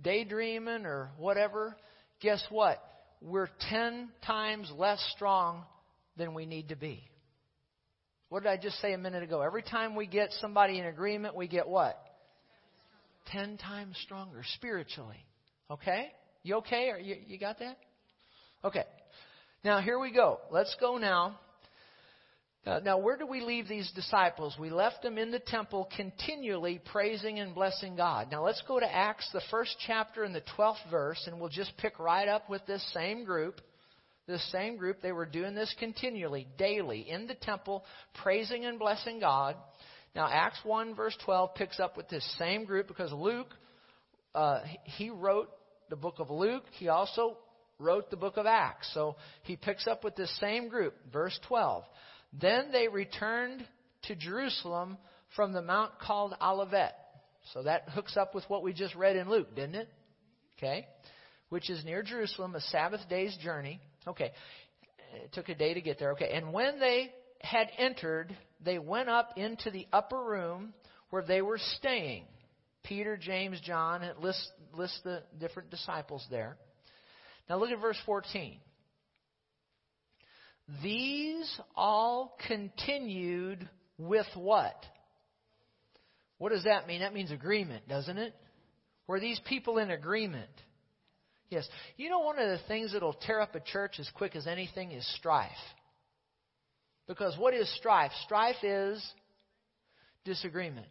[0.00, 1.76] daydreaming or whatever,
[2.20, 2.82] guess what?
[3.20, 5.64] We're 10 times less strong
[6.16, 7.02] than we need to be.
[8.28, 9.42] What did I just say a minute ago?
[9.42, 12.00] Every time we get somebody in agreement, we get what?
[13.26, 15.24] 10 times stronger spiritually.
[15.70, 16.12] Okay?
[16.42, 16.90] You okay?
[16.90, 17.76] Or you, you got that?
[18.64, 18.84] Okay.
[19.64, 20.38] Now here we go.
[20.50, 21.38] Let's go now
[22.66, 24.54] uh, now, where do we leave these disciples?
[24.60, 28.30] We left them in the temple continually praising and blessing God.
[28.30, 31.72] Now, let's go to Acts, the first chapter and the 12th verse, and we'll just
[31.78, 33.62] pick right up with this same group.
[34.26, 37.82] This same group, they were doing this continually, daily, in the temple,
[38.22, 39.56] praising and blessing God.
[40.14, 43.54] Now, Acts 1, verse 12, picks up with this same group because Luke,
[44.34, 45.48] uh, he wrote
[45.88, 46.64] the book of Luke.
[46.72, 47.38] He also
[47.78, 48.90] wrote the book of Acts.
[48.92, 51.84] So he picks up with this same group, verse 12.
[52.32, 53.66] Then they returned
[54.04, 54.98] to Jerusalem
[55.34, 56.94] from the mount called Olivet.
[57.52, 59.88] So that hooks up with what we just read in Luke, didn't it?
[60.58, 60.86] Okay.
[61.48, 63.80] Which is near Jerusalem, a Sabbath day's journey.
[64.06, 64.32] Okay.
[65.24, 66.12] It took a day to get there.
[66.12, 66.30] Okay.
[66.32, 70.74] And when they had entered, they went up into the upper room
[71.10, 72.24] where they were staying.
[72.84, 76.56] Peter, James, John, lists, lists the different disciples there.
[77.48, 78.58] Now look at verse 14.
[80.82, 84.76] These all continued with what?
[86.38, 87.00] What does that mean?
[87.00, 88.34] That means agreement, doesn't it?
[89.06, 90.50] Were these people in agreement?
[91.50, 91.68] Yes.
[91.96, 94.92] You know, one of the things that'll tear up a church as quick as anything
[94.92, 95.50] is strife.
[97.08, 98.12] Because what is strife?
[98.24, 99.04] Strife is
[100.24, 100.86] disagreement.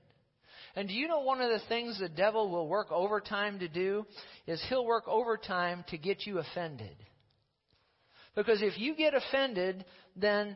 [0.76, 4.06] And do you know one of the things the devil will work overtime to do
[4.46, 6.96] is he'll work overtime to get you offended.
[8.40, 9.84] Because if you get offended,
[10.16, 10.56] then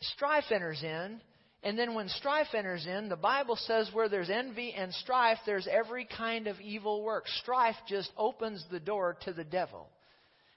[0.00, 1.20] strife enters in.
[1.62, 5.68] And then when strife enters in, the Bible says where there's envy and strife, there's
[5.70, 7.28] every kind of evil work.
[7.40, 9.88] Strife just opens the door to the devil.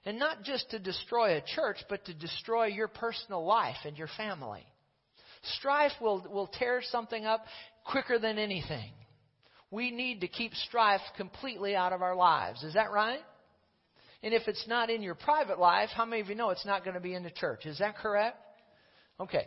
[0.04, 4.10] And not just to destroy a church, but to destroy your personal life and your
[4.16, 4.66] family.
[5.58, 7.44] Strife will, will tear something up
[7.84, 8.90] quicker than anything.
[9.70, 12.64] We need to keep strife completely out of our lives.
[12.64, 13.20] Is that right?
[14.22, 16.84] And if it's not in your private life, how many of you know it's not
[16.84, 17.66] going to be in the church?
[17.66, 18.36] Is that correct?
[19.20, 19.46] Okay.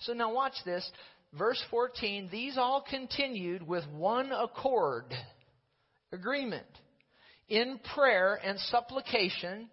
[0.00, 0.88] So now watch this.
[1.36, 5.06] Verse 14, these all continued with one accord,
[6.12, 6.66] agreement,
[7.48, 9.70] in prayer and supplication,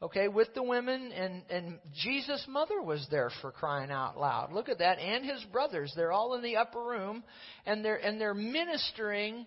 [0.00, 4.52] okay, with the women, and, and Jesus' mother was there for crying out loud.
[4.52, 5.92] Look at that, and his brothers.
[5.96, 7.24] They're all in the upper room,
[7.66, 9.46] and they're, and they're ministering.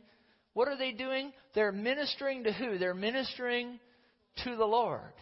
[0.54, 1.32] What are they doing?
[1.56, 2.78] They're ministering to who?
[2.78, 3.80] They're ministering
[4.44, 5.13] to the Lord.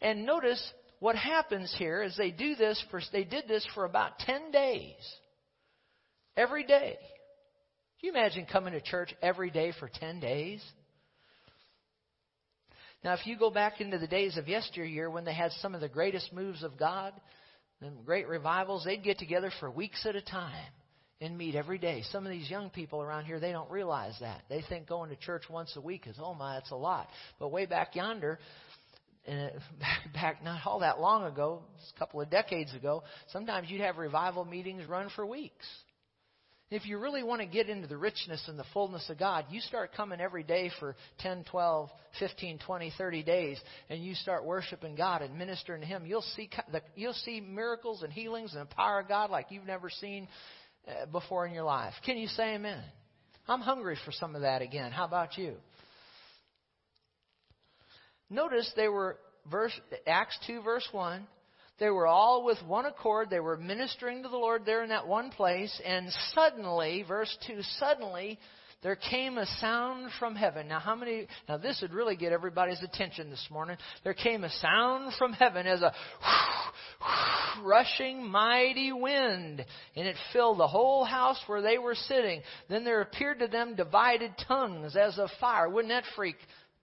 [0.00, 0.62] And notice
[1.00, 4.94] what happens here is they do this for they did this for about 10 days.
[6.36, 6.96] Every day.
[8.00, 10.62] Can you imagine coming to church every day for 10 days?
[13.04, 15.80] Now, if you go back into the days of yesteryear when they had some of
[15.80, 17.12] the greatest moves of God,
[17.80, 20.72] and great revivals, they'd get together for weeks at a time
[21.22, 22.02] and meet every day.
[22.10, 24.42] Some of these young people around here, they don't realize that.
[24.48, 27.08] They think going to church once a week is, oh my, it's a lot.
[27.38, 28.38] But way back yonder,
[29.26, 31.62] and back, back not all that long ago,
[31.94, 35.66] a couple of decades ago, sometimes you'd have revival meetings run for weeks.
[36.70, 39.60] If you really want to get into the richness and the fullness of God, you
[39.60, 44.94] start coming every day for 10, 12, 15, 20, 30 days, and you start worshiping
[44.94, 46.06] God and ministering to Him.
[46.06, 46.48] You'll see,
[46.96, 50.28] you'll see miracles and healings and the power of God like you've never seen uh,
[50.88, 51.94] Uh, before in your life.
[52.04, 52.82] Can you say amen?
[53.46, 54.90] I'm hungry for some of that again.
[54.90, 55.54] How about you?
[58.28, 59.16] Notice they were
[59.48, 61.24] verse Acts 2 verse 1.
[61.78, 63.30] They were all with one accord.
[63.30, 65.80] They were ministering to the Lord there in that one place.
[65.86, 68.40] And suddenly, verse 2, suddenly
[68.82, 70.66] there came a sound from heaven.
[70.66, 73.76] Now, how many, now this would really get everybody's attention this morning.
[74.02, 75.94] There came a sound from heaven as a
[77.62, 79.64] rushing mighty wind,
[79.94, 82.42] and it filled the whole house where they were sitting.
[82.68, 85.68] Then there appeared to them divided tongues as of fire.
[85.68, 86.36] Wouldn't that freak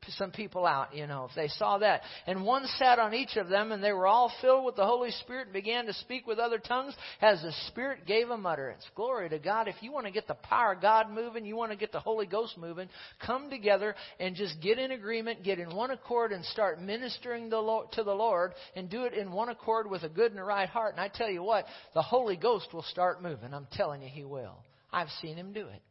[0.08, 2.02] some people out, you know, if they saw that.
[2.26, 5.12] And one sat on each of them, and they were all filled with the Holy
[5.12, 8.84] Spirit and began to speak with other tongues as the Spirit gave them utterance.
[8.96, 9.68] Glory to God.
[9.68, 12.00] If you want to get the power of God moving, you want to get the
[12.00, 12.90] Holy Ghost moving,
[13.26, 18.04] come together and just get in agreement, get in one accord, and start ministering to
[18.04, 20.94] the Lord, and do it in one accord with a good and a right heart.
[20.94, 23.54] And I tell you what, the Holy Ghost will start moving.
[23.54, 24.64] I'm telling you, He will.
[24.92, 25.82] I've seen Him do it.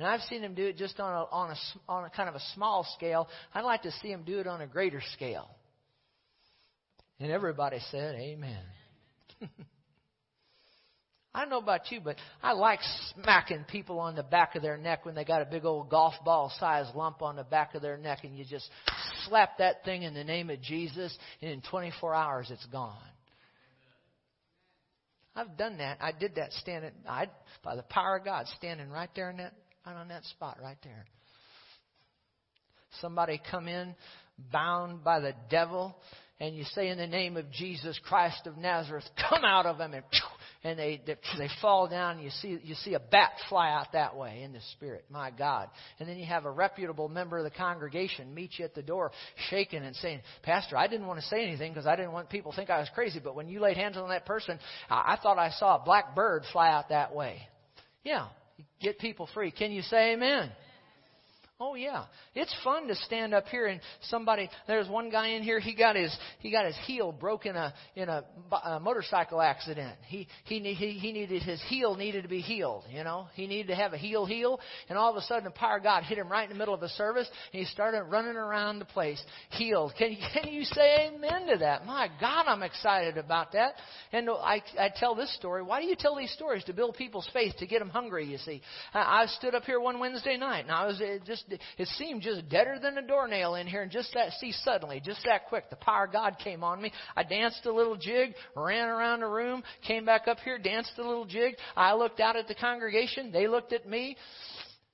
[0.00, 2.34] And I've seen him do it just on a, on a, on a kind of
[2.34, 3.28] a small scale.
[3.52, 5.46] I'd like to see him do it on a greater scale.
[7.18, 8.62] And everybody said, Amen.
[11.34, 12.80] I don't know about you, but I like
[13.14, 16.14] smacking people on the back of their neck when they got a big old golf
[16.24, 18.70] ball sized lump on the back of their neck and you just
[19.26, 22.96] slap that thing in the name of Jesus and in 24 hours it's gone.
[25.36, 25.98] I've done that.
[26.00, 27.26] I did that standing, I,
[27.62, 29.52] by the power of God, standing right there in that
[29.90, 31.04] Right on that spot right there.
[33.00, 33.96] Somebody come in
[34.52, 35.96] bound by the devil
[36.38, 39.94] and you say in the name of Jesus Christ of Nazareth, come out of them
[39.94, 40.04] and
[40.62, 42.16] and they, they they fall down.
[42.16, 45.06] And you see you see a bat fly out that way in the spirit.
[45.10, 45.68] My god.
[45.98, 49.10] And then you have a reputable member of the congregation meet you at the door
[49.48, 52.52] shaking and saying pastor i didn't want to say anything because i didn't want people
[52.52, 55.18] to think i was crazy but when you laid hands on that person i, I
[55.22, 57.40] thought i saw a black bird fly out that way.
[58.04, 58.28] Yeah
[58.80, 59.50] get people free.
[59.50, 60.50] Can you say amen?
[61.62, 64.48] Oh yeah, it's fun to stand up here and somebody.
[64.66, 65.60] There's one guy in here.
[65.60, 68.24] He got his he got his heel broke in a in a,
[68.64, 69.98] a motorcycle accident.
[70.06, 72.84] He, he he he needed his heel needed to be healed.
[72.90, 74.58] You know, he needed to have a heel heal.
[74.88, 76.72] And all of a sudden, the power of God hit him right in the middle
[76.72, 79.92] of the service, and he started running around the place healed.
[79.98, 81.84] Can can you say amen to that?
[81.84, 83.74] My God, I'm excited about that.
[84.12, 85.62] And I I tell this story.
[85.62, 88.24] Why do you tell these stories to build people's faith to get them hungry?
[88.24, 88.62] You see,
[88.94, 92.48] I, I stood up here one Wednesday night, and I was just it seemed just
[92.48, 95.76] deader than a doornail in here, and just that, see, suddenly, just that quick, the
[95.76, 96.92] power of God came on me.
[97.16, 101.06] I danced a little jig, ran around the room, came back up here, danced a
[101.06, 101.54] little jig.
[101.76, 104.16] I looked out at the congregation, they looked at me.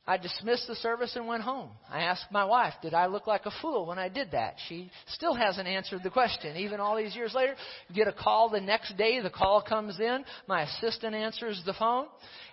[0.08, 1.70] I dismissed the service and went home.
[1.90, 4.54] I asked my wife, did I look like a fool when I did that?
[4.68, 6.56] She still hasn't answered the question.
[6.56, 7.56] Even all these years later,
[7.92, 12.06] get a call the next day, the call comes in, my assistant answers the phone,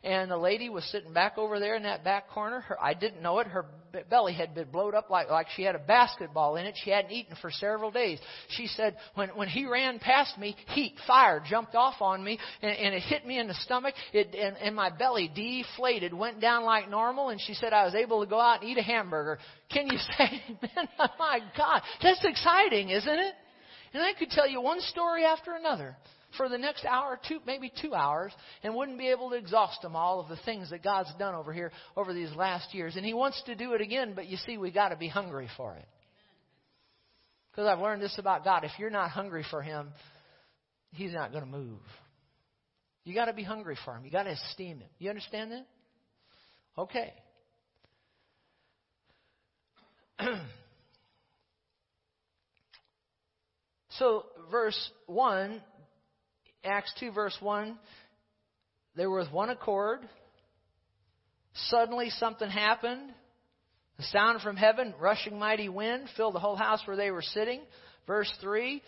[0.04, 2.62] and the lady was sitting back over there in that back corner.
[2.62, 3.46] Her, I didn't know it.
[3.46, 3.66] Her
[4.10, 6.76] belly had been blowed up like, like she had a basketball in it.
[6.84, 8.20] She hadn't eaten for several days.
[8.50, 12.72] She said, when, when he ran past me, heat, fire jumped off on me and,
[12.72, 16.64] and it hit me in the stomach it, and, and my belly deflated, went down
[16.64, 17.30] like normal.
[17.30, 19.40] And she said I was able to go out and eat a hamburger.
[19.72, 23.34] Can you say, man, oh my God, that's exciting, isn't it?
[23.94, 25.96] And I could tell you one story after another
[26.38, 28.32] for the next hour, two, maybe two hours,
[28.64, 31.54] and wouldn't be able to exhaust them all of the things that God's done over
[31.54, 32.96] here over these last years.
[32.96, 35.48] And He wants to do it again, but you see, we've got to be hungry
[35.58, 35.86] for it.
[37.52, 39.90] Because I've learned this about God: if you're not hungry for Him,
[40.92, 41.80] He's not going to move.
[43.04, 44.06] You got to be hungry for Him.
[44.06, 44.90] You got to esteem Him.
[44.98, 45.68] You understand that?
[46.78, 47.14] Okay.
[53.90, 55.62] so, verse 1
[56.64, 57.78] Acts 2, verse 1,
[58.96, 60.00] they were with one accord.
[61.54, 63.12] Suddenly something happened.
[64.00, 67.62] A sound from heaven, rushing mighty wind, filled the whole house where they were sitting.
[68.08, 68.82] Verse 3,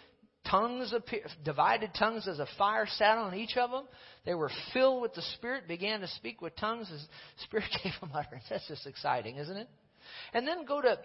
[0.49, 0.93] tongues
[1.43, 3.85] divided tongues as a fire sat on each of them.
[4.25, 7.93] They were filled with the Spirit, began to speak with tongues as the Spirit gave
[7.99, 8.45] them utterance.
[8.49, 9.67] That's just exciting, isn't it?
[10.33, 10.97] And then go to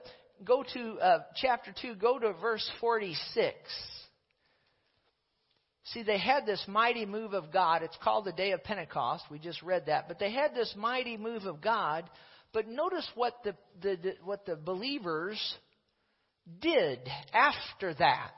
[0.45, 3.57] go to uh, chapter 2, go to verse 46.
[5.93, 7.83] See, they had this mighty move of God.
[7.83, 9.25] It's called the day of Pentecost.
[9.31, 10.07] We just read that.
[10.07, 12.09] But they had this mighty move of God.
[12.53, 15.41] But notice what the, the, the what the believers
[16.61, 17.01] did
[17.33, 18.33] after that.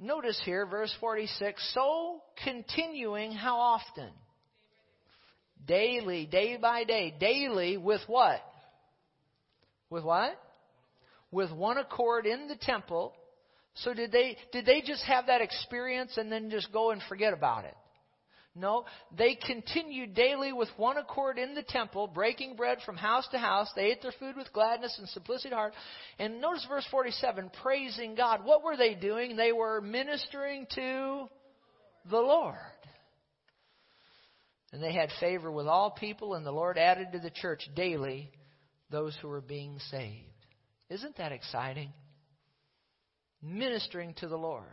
[0.00, 4.10] Notice here, verse 46 so continuing how often?
[5.66, 7.12] Daily, day by day.
[7.18, 8.40] Daily with what?
[9.90, 10.40] With what?
[11.32, 13.12] With one accord in the temple
[13.82, 17.32] so did they did they just have that experience and then just go and forget
[17.32, 17.74] about it?
[18.54, 23.38] No, they continued daily with one accord in the temple, breaking bread from house to
[23.38, 23.70] house.
[23.76, 25.74] They ate their food with gladness and simplicity of heart.
[26.18, 28.44] And notice verse 47, praising God.
[28.44, 29.36] What were they doing?
[29.36, 31.28] They were ministering to
[32.10, 32.56] the Lord.
[34.72, 38.30] And they had favor with all people, and the Lord added to the church daily
[38.90, 40.24] those who were being saved.
[40.90, 41.92] Isn't that exciting?
[43.42, 44.64] Ministering to the Lord.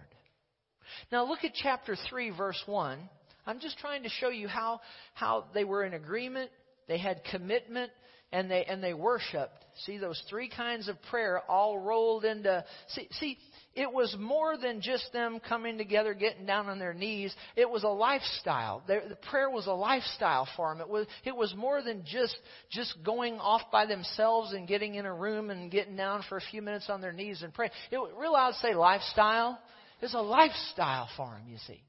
[1.12, 3.00] Now look at chapter 3, verse 1.
[3.46, 4.82] I'm just trying to show you how,
[5.14, 6.50] how they were in agreement,
[6.88, 7.92] they had commitment,
[8.32, 9.66] and they, and they worshiped.
[9.86, 12.64] See, those three kinds of prayer all rolled into.
[12.90, 13.38] See, see,
[13.76, 17.36] it was more than just them coming together, getting down on their knees.
[17.58, 18.82] It was a lifestyle.
[18.88, 20.80] The prayer was a lifestyle for them.
[20.80, 22.38] It was, it was more than just,
[22.72, 26.42] just going off by themselves and getting in a room and getting down for a
[26.52, 27.74] few minutes on their knees and praying.
[27.92, 29.60] It, real I would say lifestyle.
[30.02, 31.84] It's a lifestyle for them, you see.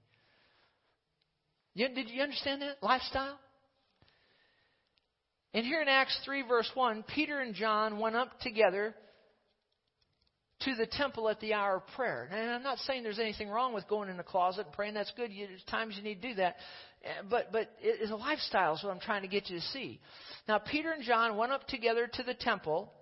[1.74, 2.82] You, did you understand that?
[2.82, 3.38] Lifestyle?
[5.54, 8.94] And here in Acts 3, verse 1, Peter and John went up together
[10.66, 12.28] to the temple at the hour of prayer.
[12.30, 14.94] And I'm not saying there's anything wrong with going in the closet and praying.
[14.94, 15.30] That's good.
[15.30, 16.56] There's times you need to do that.
[17.04, 20.00] Eh, but, but it's a lifestyle is what I'm trying to get you to see.
[20.48, 22.92] Now, Peter and John went up together to the temple.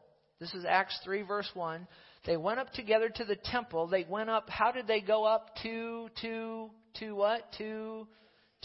[0.40, 1.88] This is Acts 3, verse 1.
[2.26, 3.86] They went up together to the temple.
[3.86, 4.48] They went up.
[4.50, 5.48] How did they go up?
[5.62, 7.50] To, to, to what?
[7.58, 8.06] To,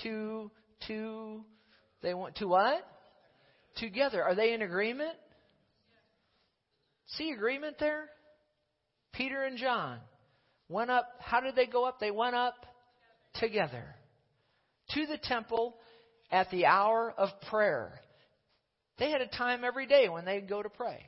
[0.03, 0.51] to,
[0.87, 1.41] to.
[2.01, 2.85] They went to what?
[3.77, 4.21] Together.
[4.23, 5.15] Are they in agreement?
[7.07, 8.09] See agreement there?
[9.13, 9.99] Peter and John
[10.67, 11.07] went up.
[11.19, 11.99] How did they go up?
[11.99, 12.65] They went up
[13.35, 13.83] together
[14.91, 15.75] to the temple
[16.31, 17.99] at the hour of prayer.
[18.97, 21.05] They had a time every day when they'd go to pray.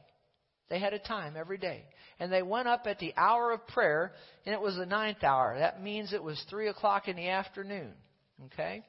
[0.69, 1.83] They had a time every day.
[2.19, 4.13] And they went up at the hour of prayer,
[4.45, 5.57] and it was the ninth hour.
[5.59, 7.91] That means it was three o'clock in the afternoon.
[8.45, 8.83] Okay?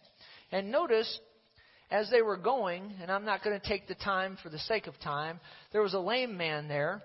[0.53, 1.19] And notice,
[1.91, 4.87] as they were going, and I'm not going to take the time for the sake
[4.87, 5.41] of time,
[5.73, 7.03] there was a lame man there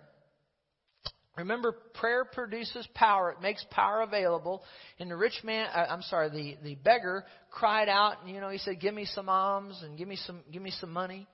[1.38, 3.32] Remember, prayer produces power.
[3.32, 4.64] It makes power available.
[5.00, 8.50] And the rich man, uh, I'm sorry, the, the beggar cried out, and you know,
[8.50, 11.28] he said, "Give me some alms and give me some, give me some money."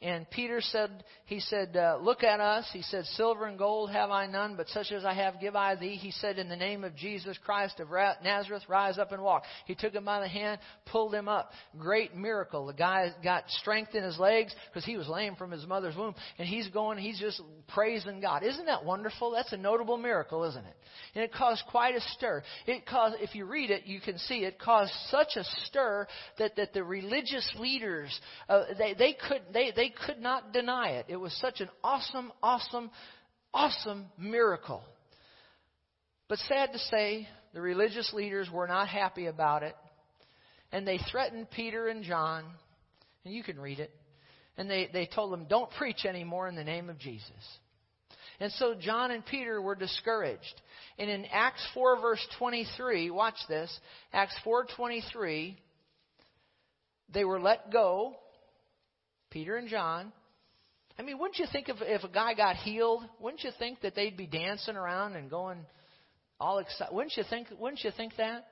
[0.00, 2.68] And Peter said, he said, uh, look at us.
[2.72, 5.74] He said, silver and gold have I none, but such as I have give I
[5.74, 5.96] thee.
[5.96, 7.88] He said, in the name of Jesus Christ of
[8.22, 9.42] Nazareth, rise up and walk.
[9.66, 11.50] He took him by the hand, pulled him up.
[11.76, 12.66] Great miracle.
[12.66, 16.14] The guy got strength in his legs because he was lame from his mother's womb.
[16.38, 18.44] And he's going, he's just praising God.
[18.44, 19.32] Isn't that wonderful?
[19.32, 20.76] That's a notable miracle, isn't it?
[21.16, 22.44] And it caused quite a stir.
[22.66, 26.06] It caused, if you read it, you can see it caused such a stir
[26.38, 28.16] that, that the religious leaders,
[28.48, 31.06] uh, they, they could, they, they they could not deny it.
[31.08, 32.90] It was such an awesome, awesome,
[33.54, 34.82] awesome miracle.
[36.28, 39.74] But sad to say, the religious leaders were not happy about it.
[40.72, 42.44] And they threatened Peter and John.
[43.24, 43.90] And you can read it.
[44.56, 47.30] And they, they told them, don't preach anymore in the name of Jesus.
[48.40, 50.60] And so John and Peter were discouraged.
[50.98, 53.76] And in Acts 4 verse 23, watch this.
[54.12, 55.56] Acts 4:23,
[57.12, 58.16] they were let go
[59.30, 60.12] Peter and John.
[60.98, 63.94] I mean, wouldn't you think if, if a guy got healed, wouldn't you think that
[63.94, 65.58] they'd be dancing around and going
[66.40, 66.94] all excited?
[66.94, 67.48] Wouldn't you think?
[67.58, 68.46] Wouldn't you think that?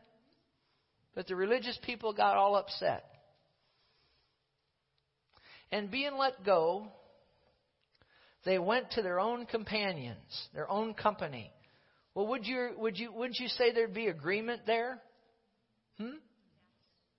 [1.14, 3.04] But the religious people got all upset.
[5.72, 6.86] And being let go,
[8.44, 11.50] they went to their own companions, their own company.
[12.14, 15.00] Well, would you would you wouldn't you say there'd be agreement there?
[15.98, 16.18] Hmm?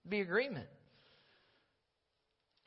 [0.07, 0.67] Be agreement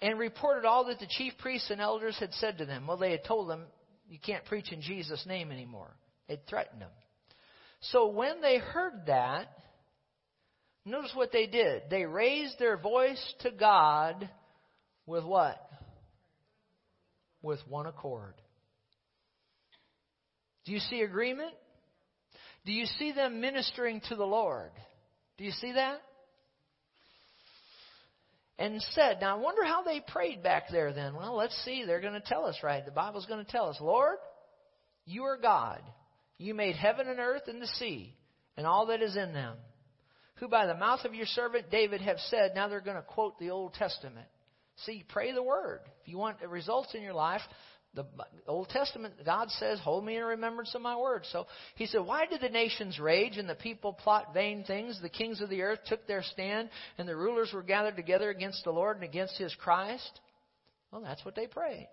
[0.02, 2.86] and reported all that the chief priests and elders had said to them.
[2.86, 3.64] Well, they had told them,
[4.08, 5.94] you can't preach in Jesus' name anymore.
[6.28, 6.90] They'd threatened them.
[7.80, 9.48] So when they heard that,
[10.84, 11.82] notice what they did.
[11.90, 14.28] They raised their voice to God
[15.06, 15.60] with what?
[17.42, 18.34] With one accord.
[20.64, 21.52] Do you see agreement?
[22.66, 24.70] Do you see them ministering to the Lord?
[25.38, 26.00] Do you see that?
[28.60, 31.16] And said, Now I wonder how they prayed back there then.
[31.16, 31.84] Well, let's see.
[31.84, 32.84] They're going to tell us, right?
[32.84, 34.18] The Bible's going to tell us, Lord,
[35.06, 35.80] you are God.
[36.36, 38.14] You made heaven and earth and the sea
[38.56, 39.56] and all that is in them.
[40.36, 43.38] Who by the mouth of your servant David have said, now they're going to quote
[43.38, 44.26] the Old Testament.
[44.84, 45.80] See, pray the word.
[46.02, 47.42] If you want results in your life,
[47.94, 48.04] the
[48.46, 51.22] Old Testament, God says, Hold me in remembrance of my word.
[51.32, 55.00] So he said, Why did the nations rage and the people plot vain things?
[55.02, 58.62] The kings of the earth took their stand, and the rulers were gathered together against
[58.64, 60.20] the Lord and against his Christ.
[60.92, 61.88] Well, that's what they prayed.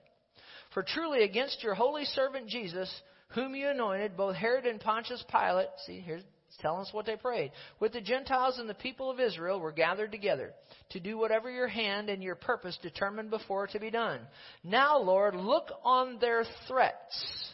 [0.73, 2.93] For truly against your holy servant Jesus,
[3.29, 6.23] whom you anointed, both Herod and Pontius Pilate, see, here's
[6.61, 7.51] telling us what they prayed.
[7.79, 10.53] With the Gentiles and the people of Israel were gathered together
[10.91, 14.19] to do whatever your hand and your purpose determined before to be done.
[14.63, 17.53] Now, Lord, look on their threats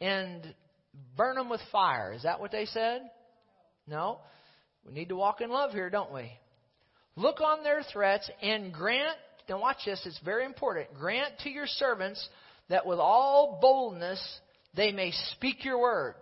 [0.00, 0.54] and
[1.16, 2.12] burn them with fire.
[2.12, 3.02] Is that what they said?
[3.86, 4.18] No.
[4.84, 6.32] We need to walk in love here, don't we?
[7.16, 9.16] Look on their threats and grant,
[9.48, 10.94] now watch this, it's very important.
[10.94, 12.28] Grant to your servants
[12.68, 14.20] that with all boldness
[14.74, 16.14] they may speak your word.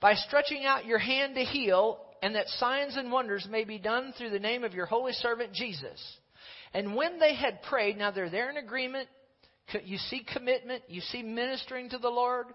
[0.00, 4.12] By stretching out your hand to heal, and that signs and wonders may be done
[4.16, 6.00] through the name of your holy servant Jesus.
[6.72, 9.08] And when they had prayed, now they're there in agreement,
[9.84, 12.46] you see commitment, you see ministering to the Lord.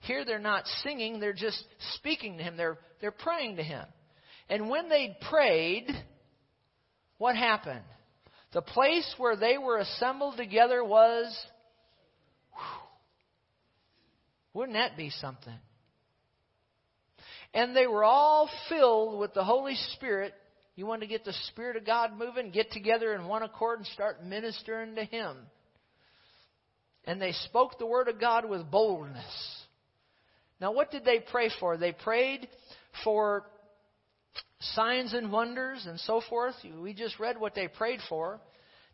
[0.00, 1.64] Here they're not singing, they're just
[1.94, 3.84] speaking to Him, they're, they're praying to Him.
[4.48, 5.88] And when they'd prayed,
[7.18, 7.84] what happened?
[8.52, 11.34] The place where they were assembled together was.
[12.52, 12.88] Whew,
[14.52, 15.58] wouldn't that be something?
[17.54, 20.34] And they were all filled with the Holy Spirit.
[20.76, 22.50] You want to get the Spirit of God moving?
[22.50, 25.36] Get together in one accord and start ministering to Him.
[27.04, 29.24] And they spoke the Word of God with boldness.
[30.60, 31.76] Now, what did they pray for?
[31.76, 32.48] They prayed
[33.04, 33.44] for
[34.72, 36.54] signs and wonders and so forth.
[36.80, 38.40] We just read what they prayed for.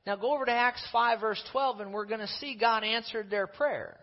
[0.06, 3.30] Now go over to Acts 5 verse 12 and we're going to see God answered
[3.30, 3.99] their prayer.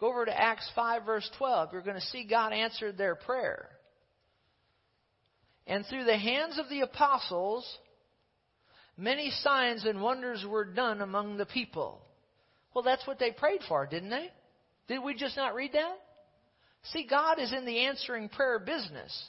[0.00, 1.70] Go over to Acts 5 verse 12.
[1.72, 3.68] You're going to see God answered their prayer.
[5.66, 7.66] And through the hands of the apostles,
[8.96, 12.00] many signs and wonders were done among the people.
[12.74, 14.30] Well, that's what they prayed for, didn't they?
[14.88, 15.96] Did we just not read that?
[16.92, 19.28] See, God is in the answering prayer business.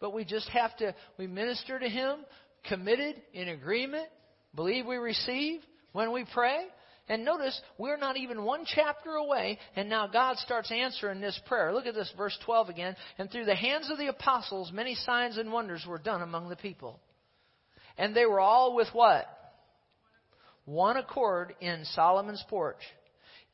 [0.00, 2.20] But we just have to, we minister to Him,
[2.68, 4.08] committed, in agreement,
[4.54, 5.60] believe we receive
[5.92, 6.64] when we pray.
[7.10, 11.74] And notice, we're not even one chapter away, and now God starts answering this prayer.
[11.74, 12.94] Look at this, verse 12 again.
[13.18, 16.54] And through the hands of the apostles, many signs and wonders were done among the
[16.54, 17.00] people.
[17.98, 19.26] And they were all with what?
[20.66, 22.78] One accord in Solomon's porch.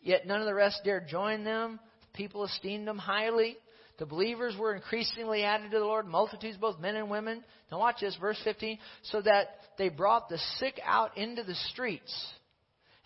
[0.03, 1.81] Yet none of the rest dared join them.
[2.03, 3.57] The People esteemed them highly.
[3.99, 7.43] The believers were increasingly added to the Lord, multitudes, both men and women.
[7.73, 8.79] Now watch this, verse 15.
[9.05, 9.47] So that
[9.79, 12.35] they brought the sick out into the streets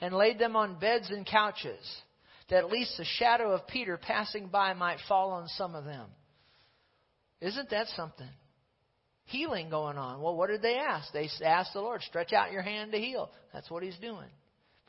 [0.01, 2.03] and laid them on beds and couches,
[2.49, 6.07] that at least the shadow of Peter passing by might fall on some of them.
[7.41, 8.29] Isn't that something?
[9.25, 10.21] Healing going on.
[10.21, 11.13] Well, what did they ask?
[11.13, 13.31] They asked the Lord, stretch out your hand to heal.
[13.53, 14.29] That's what he's doing.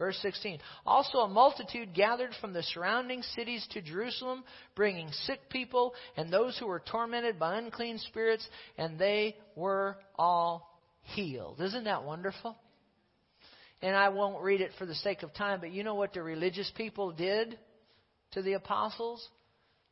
[0.01, 0.57] Verse 16.
[0.83, 4.43] Also, a multitude gathered from the surrounding cities to Jerusalem,
[4.75, 8.47] bringing sick people and those who were tormented by unclean spirits,
[8.79, 11.61] and they were all healed.
[11.61, 12.57] Isn't that wonderful?
[13.81, 16.21] And I won't read it for the sake of time, but you know what the
[16.21, 17.57] religious people did
[18.31, 19.27] to the apostles?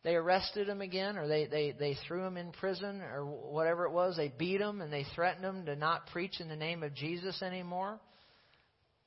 [0.04, 3.92] They arrested them again, or they, they, they threw them in prison, or whatever it
[3.92, 4.16] was.
[4.16, 7.42] They beat them and they threatened them to not preach in the name of Jesus
[7.42, 8.00] anymore.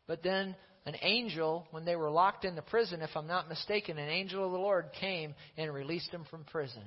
[0.06, 0.54] But then
[0.84, 4.44] an angel, when they were locked in the prison, if I'm not mistaken, an angel
[4.44, 6.82] of the Lord came and released them from prison.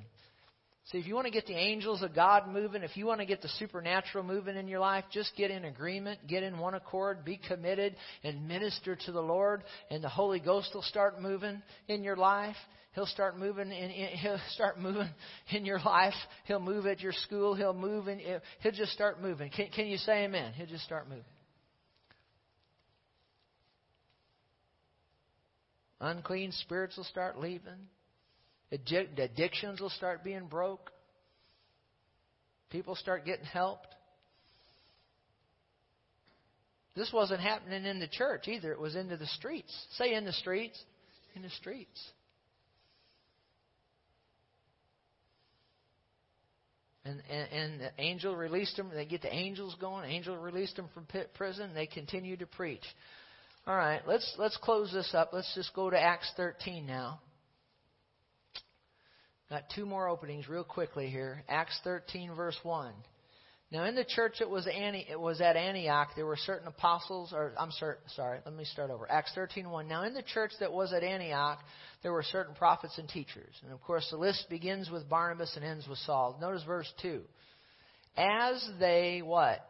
[0.92, 3.26] See, if you want to get the angels of God moving, if you want to
[3.26, 7.24] get the supernatural moving in your life, just get in agreement, get in one accord,
[7.24, 12.04] be committed, and minister to the Lord, and the Holy Ghost will start moving in
[12.04, 12.54] your life.
[12.94, 15.08] He'll start moving in, in, he'll start moving
[15.50, 16.14] in your life.
[16.44, 17.56] He'll move at your school.
[17.56, 19.50] He'll move in, he'll just start moving.
[19.50, 20.52] Can, can you say amen?
[20.52, 21.24] He'll just start moving.
[26.00, 27.88] Unclean spirits will start leaving.
[28.72, 30.90] Addictions will start being broke.
[32.70, 33.86] People start getting helped.
[36.96, 38.72] This wasn't happening in the church either.
[38.72, 39.72] It was into the streets.
[39.92, 40.82] Say in the streets.
[41.34, 42.02] In the streets.
[47.04, 48.90] And, and, and the angel released them.
[48.92, 50.10] They get the angels going.
[50.10, 51.72] Angel released them from pit, prison.
[51.72, 52.82] They continue to preach.
[53.66, 55.30] All right, let's let's close this up.
[55.32, 57.20] Let's just go to Acts 13 now.
[59.48, 61.44] Got two more openings real quickly here.
[61.48, 62.92] Acts 13 verse 1.
[63.70, 67.52] Now in the church it was it was at Antioch there were certain apostles or
[67.58, 69.10] I'm sorry, sorry, let me start over.
[69.10, 69.86] Acts 13:1.
[69.86, 71.60] Now in the church that was at Antioch
[72.02, 73.54] there were certain prophets and teachers.
[73.62, 76.36] And of course the list begins with Barnabas and ends with Saul.
[76.40, 77.22] Notice verse 2.
[78.16, 79.60] As they what?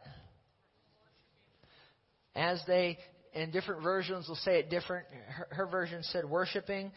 [2.35, 2.97] As they
[3.35, 5.05] and different versions will say it different.
[5.27, 6.91] Her, her version said worshiping.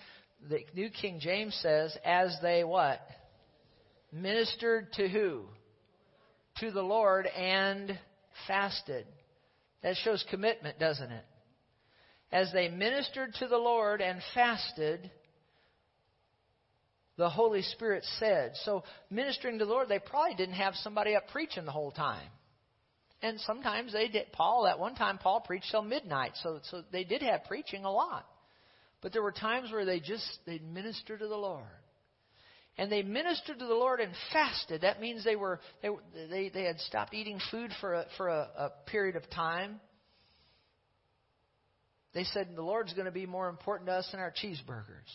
[0.49, 3.01] The New King James says, as they what?
[4.13, 5.43] Ministered to who?
[6.61, 7.99] To the Lord and
[8.47, 9.07] fasted.
[9.83, 11.25] That shows commitment, doesn't it?
[12.33, 15.11] As they ministered to the Lord and fasted,
[17.17, 18.53] the Holy Spirit said.
[18.65, 22.29] So, ministering to the Lord, they probably didn't have somebody up preaching the whole time.
[23.23, 24.33] And sometimes they did.
[24.33, 26.33] Paul, at one time, Paul preached till midnight.
[26.43, 28.27] So, so they did have preaching a lot.
[29.03, 31.65] But there were times where they just, they'd minister to the Lord.
[32.77, 34.83] And they ministered to the Lord and fasted.
[34.83, 35.89] That means they were, they,
[36.31, 39.81] they, they had stopped eating food for a, for a, a period of time.
[42.15, 45.11] They said, the Lord's going to be more important to us than our cheeseburgers.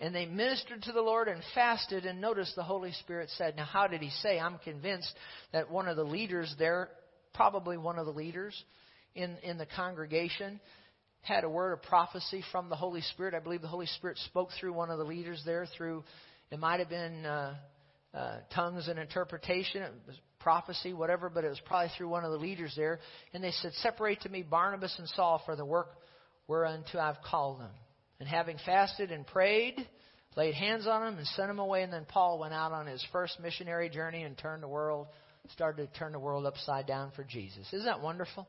[0.00, 3.64] And they ministered to the Lord and fasted, and notice the Holy Spirit said, Now,
[3.64, 4.38] how did he say?
[4.38, 5.12] I'm convinced
[5.52, 6.88] that one of the leaders there,
[7.34, 8.60] probably one of the leaders
[9.14, 10.58] in, in the congregation,
[11.22, 13.34] had a word of prophecy from the Holy Spirit.
[13.34, 16.04] I believe the Holy Spirit spoke through one of the leaders there, through,
[16.50, 17.54] it might have been uh,
[18.12, 22.32] uh, tongues and interpretation, it was prophecy, whatever, but it was probably through one of
[22.32, 22.98] the leaders there.
[23.32, 25.90] And they said, Separate to me Barnabas and Saul for the work
[26.48, 27.70] whereunto I've called them.
[28.18, 29.74] And having fasted and prayed,
[30.36, 31.82] laid hands on them and sent them away.
[31.82, 35.06] And then Paul went out on his first missionary journey and turned the world,
[35.50, 37.66] started to turn the world upside down for Jesus.
[37.72, 38.46] Isn't that wonderful?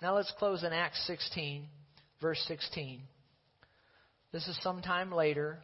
[0.00, 1.64] Now let's close in Acts 16,
[2.20, 3.00] verse 16.
[4.32, 5.58] This is sometime later,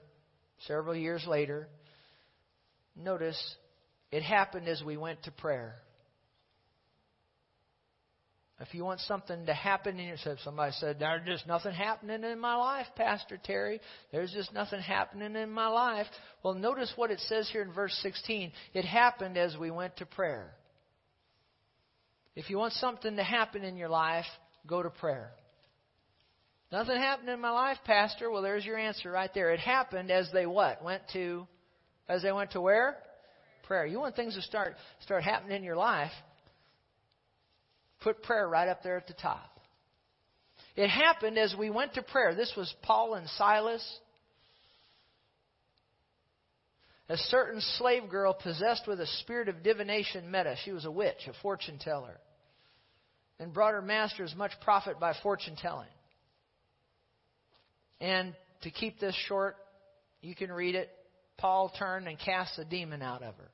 [0.67, 1.69] several years later.
[2.97, 3.57] Notice,
[4.11, 5.77] it happened as we went to prayer.
[8.61, 12.39] If you want something to happen in yourself, somebody said, There's just nothing happening in
[12.39, 13.81] my life, Pastor Terry.
[14.13, 16.07] There's just nothing happening in my life.
[16.43, 18.53] Well, notice what it says here in verse 16.
[18.73, 20.55] It happened as we went to prayer.
[22.37, 24.27] If you want something to happen in your life,
[24.67, 25.31] go to prayer.
[26.73, 28.31] Nothing happened in my life, Pastor.
[28.31, 29.53] Well, there's your answer right there.
[29.53, 30.83] It happened as they what?
[30.83, 31.47] Went to,
[32.09, 32.97] as they went to where?
[33.65, 33.87] Prayer.
[33.87, 36.11] You want things to start start happening in your life
[38.05, 39.59] Put prayer right up there at the top.
[40.77, 42.35] It happened as we went to prayer.
[42.35, 43.83] This was Paul and Silas.
[47.09, 50.59] A certain slave girl possessed with a spirit of divination met us.
[50.65, 52.19] She was a witch, a fortune teller,
[53.39, 55.89] and brought her masters much profit by fortune telling.
[58.01, 59.57] And to keep this short,
[60.23, 60.91] you can read it.
[61.37, 63.51] Paul turned and cast a demon out of her.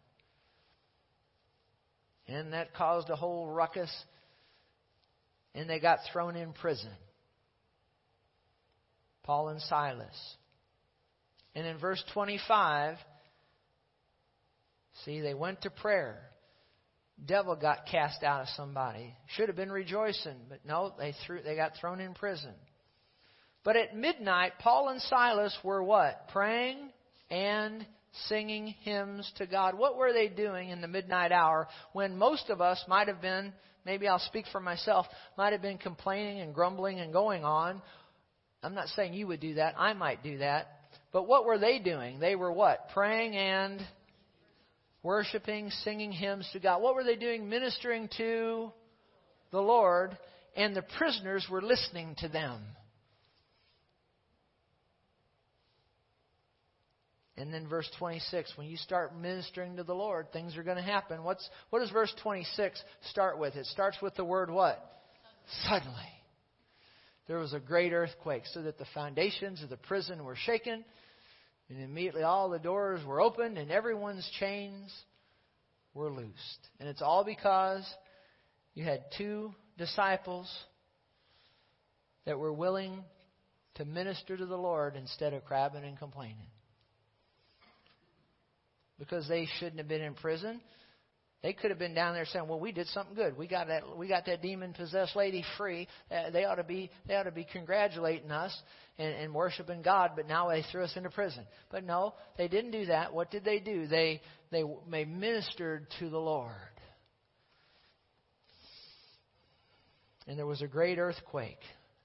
[2.29, 3.91] And that caused a whole ruckus
[5.55, 6.93] and they got thrown in prison.
[9.25, 10.37] Paul and Silas.
[11.55, 12.97] And in verse 25,
[15.05, 16.19] see, they went to prayer.
[17.25, 19.15] Devil got cast out of somebody.
[19.37, 22.55] Should have been rejoicing, but no, they threw they got thrown in prison.
[23.63, 26.29] But at midnight, Paul and Silas were what?
[26.29, 26.91] Praying
[27.31, 27.87] and
[28.29, 29.77] singing hymns to God.
[29.77, 33.53] What were they doing in the midnight hour when most of us might have been
[33.85, 37.83] maybe I'll speak for myself, might have been complaining and grumbling and going on.
[38.63, 39.75] I'm not saying you would do that.
[39.79, 40.69] I might do that.
[41.13, 42.21] But what were they doing?
[42.21, 42.91] They were what?
[42.93, 43.81] Praying and
[45.03, 46.83] worshiping, singing hymns to God.
[46.83, 47.49] What were they doing?
[47.49, 48.73] Ministering to
[49.51, 50.17] the Lord,
[50.57, 52.61] and the prisoners were listening to them.
[57.37, 60.83] And then verse 26, when you start ministering to the Lord, things are going to
[60.83, 61.25] happen.
[61.25, 63.57] What's, what does verse 26 start with?
[63.57, 64.79] It starts with the word what?
[65.67, 65.97] Suddenly.
[67.29, 70.85] There was a great earthquake, so that the foundations of the prison were shaken,
[71.71, 74.93] and immediately all the doors were opened, and everyone's chains
[75.95, 76.69] were loosed.
[76.81, 77.89] And it's all because
[78.75, 80.51] you had two disciples
[82.27, 83.05] that were willing
[83.77, 86.49] to minister to the Lord instead of crabbing and complaining
[88.99, 90.61] because they shouldn't have been in prison.
[91.43, 93.37] They could have been down there saying, "Well, we did something good.
[93.39, 93.97] We got that.
[93.97, 95.89] We got that demon-possessed lady free.
[96.11, 96.91] Uh, they ought to be.
[97.07, 98.55] They ought to be congratulating us
[98.99, 100.13] and, and worshiping God.
[100.17, 101.47] But now they threw us into prison.
[101.71, 103.15] But no, they didn't do that.
[103.15, 103.87] What did they do?
[103.87, 104.21] They
[104.51, 106.53] they, they ministered to the Lord.
[110.27, 111.61] And there was a great earthquake.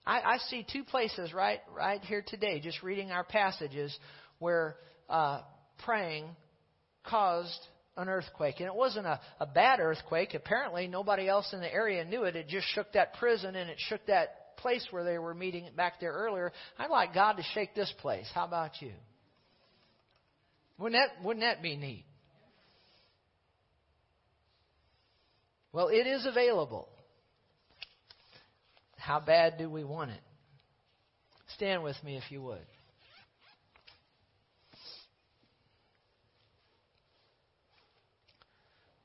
[0.06, 3.98] I, I see two places right right here today, just reading our passages,
[4.40, 4.78] where
[5.10, 5.42] uh,
[5.84, 6.26] praying
[7.04, 7.60] caused
[7.98, 8.56] an earthquake.
[8.60, 10.34] And it wasn't a, a bad earthquake.
[10.34, 12.36] Apparently, nobody else in the area knew it.
[12.36, 16.00] It just shook that prison and it shook that place where they were meeting back
[16.00, 16.52] there earlier.
[16.78, 18.28] I'd like God to shake this place.
[18.34, 18.92] How about you?
[20.78, 22.06] Wouldn't that, wouldn't that be neat?
[25.72, 26.90] Well, it is available.
[28.98, 30.22] How bad do we want it?
[31.56, 32.66] Stand with me if you would.